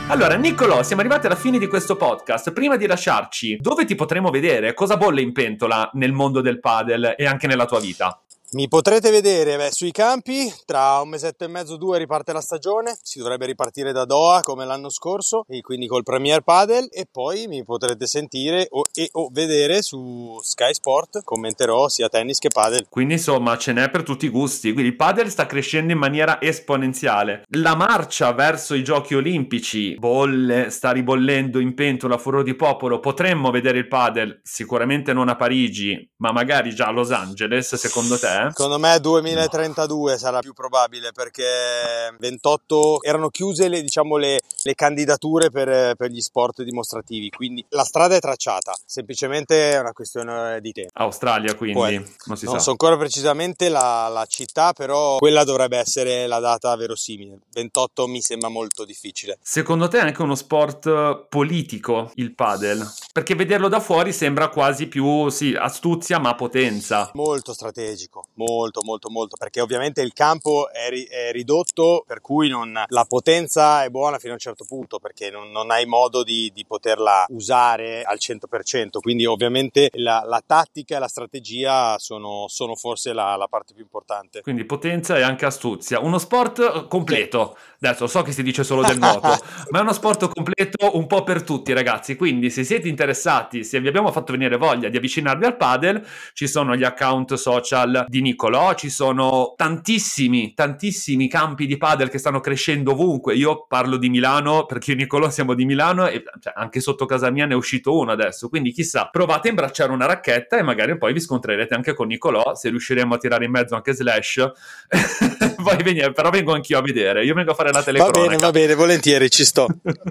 Allora, 0.08 0.36
Niccolò, 0.36 0.84
siamo 0.84 1.00
arrivati 1.00 1.26
alla 1.26 1.34
fine 1.34 1.58
di 1.58 1.66
questo 1.66 1.96
podcast. 1.96 2.52
Prima 2.52 2.76
di 2.76 2.86
lasciarci, 2.86 3.56
dove 3.56 3.84
ti 3.84 3.96
potremo 3.96 4.30
vedere? 4.30 4.72
Cosa 4.72 4.96
bolle 4.96 5.20
in 5.20 5.32
pentola 5.32 5.90
nel 5.94 6.12
mondo 6.12 6.40
del 6.40 6.60
padel 6.60 7.14
e 7.16 7.26
anche 7.26 7.48
nella 7.48 7.66
tua 7.66 7.80
vita? 7.80 8.22
Mi 8.52 8.68
potrete 8.68 9.10
vedere 9.10 9.56
beh, 9.56 9.72
sui 9.72 9.90
campi, 9.90 10.52
tra 10.64 11.00
un 11.00 11.08
mesetto 11.08 11.42
e 11.42 11.48
mezzo, 11.48 11.76
due 11.76 11.98
riparte 11.98 12.32
la 12.32 12.40
stagione, 12.40 12.96
si 13.02 13.18
dovrebbe 13.18 13.44
ripartire 13.44 13.90
da 13.90 14.04
Doha 14.04 14.42
come 14.42 14.64
l'anno 14.64 14.88
scorso, 14.88 15.44
e 15.48 15.62
quindi 15.62 15.88
col 15.88 16.04
Premier 16.04 16.42
Padel 16.42 16.86
e 16.92 17.08
poi 17.10 17.48
mi 17.48 17.64
potrete 17.64 18.06
sentire 18.06 18.68
o, 18.70 18.82
e 18.94 19.08
o 19.14 19.30
vedere 19.32 19.82
su 19.82 20.38
Sky 20.40 20.72
Sport, 20.74 21.24
commenterò 21.24 21.88
sia 21.88 22.08
tennis 22.08 22.38
che 22.38 22.48
padel. 22.48 22.86
Quindi 22.88 23.14
insomma 23.14 23.58
ce 23.58 23.72
n'è 23.72 23.90
per 23.90 24.04
tutti 24.04 24.26
i 24.26 24.30
gusti, 24.30 24.72
quindi 24.72 24.90
il 24.90 24.96
padel 24.96 25.28
sta 25.28 25.46
crescendo 25.46 25.92
in 25.92 25.98
maniera 25.98 26.40
esponenziale. 26.40 27.42
La 27.48 27.74
marcia 27.74 28.32
verso 28.32 28.74
i 28.74 28.84
giochi 28.84 29.16
olimpici 29.16 29.96
bolle, 29.96 30.70
sta 30.70 30.92
ribollendo 30.92 31.58
in 31.58 31.74
pentola, 31.74 32.16
furore 32.16 32.44
di 32.44 32.54
popolo, 32.54 33.00
potremmo 33.00 33.50
vedere 33.50 33.78
il 33.78 33.88
padel, 33.88 34.38
sicuramente 34.44 35.12
non 35.12 35.28
a 35.28 35.34
Parigi, 35.34 36.12
ma 36.18 36.30
magari 36.30 36.72
già 36.72 36.86
a 36.86 36.92
Los 36.92 37.10
Angeles, 37.10 37.74
secondo 37.74 38.16
te? 38.16 38.34
Secondo 38.48 38.78
me 38.78 38.98
2032 38.98 40.12
no. 40.12 40.18
sarà 40.18 40.40
più 40.40 40.52
probabile 40.52 41.12
perché 41.12 42.14
28 42.18 43.02
erano 43.02 43.28
chiuse 43.28 43.68
le, 43.68 43.80
diciamo, 43.80 44.16
le, 44.16 44.40
le 44.62 44.74
candidature 44.74 45.50
per, 45.50 45.94
per, 45.94 46.10
gli 46.10 46.20
sport 46.20 46.62
dimostrativi, 46.62 47.30
quindi 47.30 47.64
la 47.70 47.84
strada 47.84 48.16
è 48.16 48.20
tracciata, 48.20 48.74
semplicemente 48.84 49.72
è 49.72 49.78
una 49.78 49.92
questione 49.92 50.60
di 50.60 50.72
tempo. 50.72 50.90
Australia 50.94 51.54
quindi, 51.54 51.78
Poi, 51.78 51.96
non 52.26 52.36
si 52.36 52.44
non 52.44 52.54
sa. 52.54 52.60
so 52.60 52.70
ancora 52.70 52.96
precisamente 52.96 53.68
la, 53.68 54.08
la 54.08 54.24
città, 54.26 54.72
però 54.72 55.16
quella 55.16 55.44
dovrebbe 55.44 55.78
essere 55.78 56.26
la 56.26 56.38
data 56.38 56.74
verosimile. 56.76 57.38
28 57.52 58.06
mi 58.06 58.20
sembra 58.20 58.48
molto 58.48 58.84
difficile. 58.84 59.38
Secondo 59.42 59.88
te 59.88 59.98
è 59.98 60.02
anche 60.02 60.22
uno 60.22 60.34
sport 60.34 61.26
politico 61.28 62.10
il 62.14 62.34
padel? 62.34 62.86
Perché 63.12 63.34
vederlo 63.34 63.68
da 63.68 63.80
fuori 63.80 64.12
sembra 64.12 64.48
quasi 64.48 64.86
più, 64.86 65.28
sì, 65.28 65.54
astuzia 65.54 66.18
ma 66.18 66.34
potenza. 66.34 67.10
Molto 67.14 67.52
strategico, 67.52 68.26
molto 68.36 68.82
molto 68.82 69.10
molto 69.10 69.36
perché 69.36 69.60
ovviamente 69.60 70.00
il 70.00 70.12
campo 70.12 70.70
è, 70.70 70.88
ri- 70.88 71.04
è 71.04 71.32
ridotto 71.32 72.04
per 72.06 72.20
cui 72.20 72.48
non, 72.48 72.84
la 72.86 73.04
potenza 73.04 73.84
è 73.84 73.90
buona 73.90 74.18
fino 74.18 74.32
a 74.32 74.34
un 74.34 74.40
certo 74.40 74.64
punto 74.66 74.98
perché 74.98 75.30
non, 75.30 75.50
non 75.50 75.70
hai 75.70 75.86
modo 75.86 76.22
di, 76.22 76.50
di, 76.54 76.64
poterla 76.66 77.26
usare 77.28 78.02
al 78.02 78.18
100% 78.20 78.98
quindi 79.00 79.26
ovviamente 79.26 79.90
la, 79.94 80.22
la 80.26 80.42
tattica 80.44 80.96
e 80.96 80.98
la 80.98 81.08
strategia 81.08 81.98
sono, 81.98 82.46
sono 82.48 82.74
forse 82.74 83.12
la, 83.12 83.36
la, 83.36 83.46
parte 83.48 83.72
più 83.72 83.82
importante. 83.82 84.40
Quindi 84.40 84.64
potenza 84.64 85.16
e 85.16 85.22
anche 85.22 85.46
astuzia. 85.46 86.00
Uno 86.00 86.18
sport 86.18 86.88
completo. 86.88 87.56
Sì. 87.78 87.86
adesso 87.86 88.06
so 88.06 88.22
che 88.22 88.32
si 88.32 88.42
dice 88.42 88.64
solo 88.64 88.82
del 88.82 88.98
nuoto 88.98 89.28
ma 89.70 89.78
è 89.78 89.82
uno 89.82 89.92
sport 89.92 90.32
completo 90.32 90.96
un 90.96 91.06
po' 91.06 91.22
per 91.22 91.42
tutti 91.42 91.72
ragazzi. 91.72 92.16
Quindi 92.16 92.50
se 92.50 92.64
siete 92.64 92.88
interessati 92.88 93.64
se 93.64 93.80
vi 93.80 93.88
abbiamo 93.88 94.12
fatto 94.12 94.32
venire 94.32 94.56
voglia 94.56 94.88
di 94.88 94.96
avvicinarvi 94.96 95.44
al 95.44 95.56
padel 95.56 96.06
ci 96.32 96.46
sono 96.46 96.76
gli 96.76 96.84
account 96.84 97.34
social 97.34 98.04
di 98.08 98.20
Nicolò, 98.26 98.74
ci 98.74 98.90
sono 98.90 99.54
tantissimi, 99.56 100.52
tantissimi 100.52 101.28
campi 101.28 101.66
di 101.66 101.76
padel 101.76 102.10
che 102.10 102.18
stanno 102.18 102.40
crescendo 102.40 102.92
ovunque. 102.92 103.36
Io 103.36 103.66
parlo 103.68 103.96
di 103.96 104.08
Milano 104.08 104.66
perché 104.66 104.90
io 104.90 104.96
e 104.96 105.00
Nicolò 105.00 105.30
siamo 105.30 105.54
di 105.54 105.64
Milano 105.64 106.08
e 106.08 106.24
cioè, 106.40 106.52
anche 106.56 106.80
sotto 106.80 107.06
casa 107.06 107.30
mia 107.30 107.46
ne 107.46 107.52
è 107.52 107.56
uscito 107.56 107.96
uno 107.96 108.10
adesso. 108.10 108.48
Quindi 108.48 108.72
chissà, 108.72 109.08
provate 109.08 109.46
a 109.46 109.50
imbracciare 109.50 109.92
una 109.92 110.06
racchetta 110.06 110.58
e 110.58 110.62
magari 110.62 110.98
poi 110.98 111.12
vi 111.12 111.20
scontrerete 111.20 111.74
anche 111.74 111.94
con 111.94 112.08
Nicolò 112.08 112.56
se 112.56 112.68
riusciremo 112.68 113.14
a 113.14 113.18
tirare 113.18 113.44
in 113.44 113.52
mezzo 113.52 113.76
anche 113.76 113.94
Slash. 113.94 114.50
poi 115.62 115.82
venire, 115.84 116.10
però 116.10 116.30
vengo 116.30 116.52
anch'io 116.52 116.78
a 116.78 116.82
vedere. 116.82 117.24
Io 117.24 117.34
vengo 117.34 117.52
a 117.52 117.54
fare 117.54 117.70
la 117.70 117.82
telecronaca. 117.82 118.20
Va 118.20 118.26
bene, 118.26 118.40
va 118.40 118.50
bene, 118.50 118.74
volentieri, 118.74 119.30
ci 119.30 119.44
sto. 119.44 119.68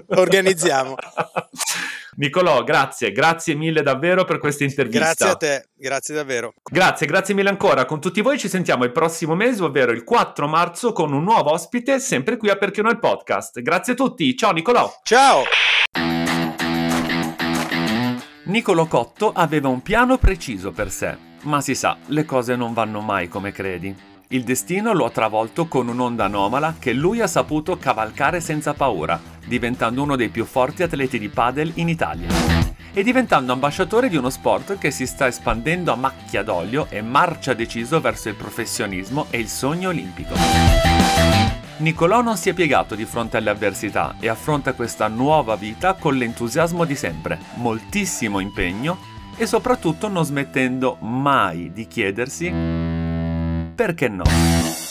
Organizziamo. 0.08 0.94
Nicolò, 2.18 2.64
grazie, 2.64 3.12
grazie 3.12 3.54
mille 3.54 3.82
davvero 3.82 4.24
per 4.24 4.38
questa 4.38 4.64
intervista. 4.64 5.04
Grazie 5.04 5.26
a 5.26 5.36
te, 5.36 5.68
grazie 5.74 6.14
davvero. 6.14 6.54
Grazie, 6.62 7.06
grazie 7.06 7.34
mille 7.34 7.50
ancora. 7.50 7.84
Con 7.84 8.00
tutti 8.06 8.20
voi 8.20 8.38
ci 8.38 8.48
sentiamo 8.48 8.84
il 8.84 8.92
prossimo 8.92 9.34
mese, 9.34 9.64
ovvero 9.64 9.90
il 9.90 10.04
4 10.04 10.46
marzo, 10.46 10.92
con 10.92 11.12
un 11.12 11.24
nuovo 11.24 11.50
ospite, 11.50 11.98
sempre 11.98 12.36
qui 12.36 12.48
a 12.48 12.54
Perché 12.54 12.80
no 12.80 12.88
il 12.88 13.00
podcast. 13.00 13.60
Grazie 13.60 13.94
a 13.94 13.96
tutti, 13.96 14.36
ciao 14.36 14.52
Nicolò. 14.52 15.00
Ciao. 15.02 15.42
Nicolò 18.44 18.86
Cotto 18.86 19.32
aveva 19.34 19.66
un 19.66 19.82
piano 19.82 20.18
preciso 20.18 20.70
per 20.70 20.92
sé, 20.92 21.16
ma 21.42 21.60
si 21.60 21.74
sa, 21.74 21.96
le 22.06 22.24
cose 22.24 22.54
non 22.54 22.72
vanno 22.74 23.00
mai 23.00 23.26
come 23.26 23.50
credi. 23.50 23.92
Il 24.28 24.44
destino 24.44 24.92
lo 24.92 25.04
ha 25.04 25.10
travolto 25.10 25.66
con 25.66 25.88
un'onda 25.88 26.26
anomala 26.26 26.76
che 26.78 26.92
lui 26.92 27.20
ha 27.20 27.26
saputo 27.26 27.76
cavalcare 27.76 28.40
senza 28.40 28.72
paura, 28.72 29.20
diventando 29.44 30.00
uno 30.00 30.14
dei 30.14 30.28
più 30.28 30.44
forti 30.44 30.84
atleti 30.84 31.18
di 31.18 31.28
padel 31.28 31.72
in 31.74 31.88
Italia. 31.88 32.65
E 32.96 33.02
diventando 33.02 33.52
ambasciatore 33.52 34.08
di 34.08 34.16
uno 34.16 34.30
sport 34.30 34.78
che 34.78 34.90
si 34.90 35.06
sta 35.06 35.26
espandendo 35.26 35.92
a 35.92 35.96
macchia 35.96 36.42
d'olio 36.42 36.86
e 36.88 37.02
marcia 37.02 37.52
deciso 37.52 38.00
verso 38.00 38.30
il 38.30 38.36
professionismo 38.36 39.26
e 39.28 39.38
il 39.38 39.48
sogno 39.48 39.90
olimpico. 39.90 40.32
Nicolò 41.76 42.22
non 42.22 42.38
si 42.38 42.48
è 42.48 42.54
piegato 42.54 42.94
di 42.94 43.04
fronte 43.04 43.36
alle 43.36 43.50
avversità 43.50 44.14
e 44.18 44.28
affronta 44.28 44.72
questa 44.72 45.08
nuova 45.08 45.56
vita 45.56 45.92
con 45.92 46.16
l'entusiasmo 46.16 46.86
di 46.86 46.94
sempre, 46.94 47.38
moltissimo 47.56 48.40
impegno 48.40 48.96
e 49.36 49.44
soprattutto 49.44 50.08
non 50.08 50.24
smettendo 50.24 50.96
mai 51.00 51.70
di 51.74 51.86
chiedersi 51.86 52.50
perché 53.74 54.08
no? 54.08 54.85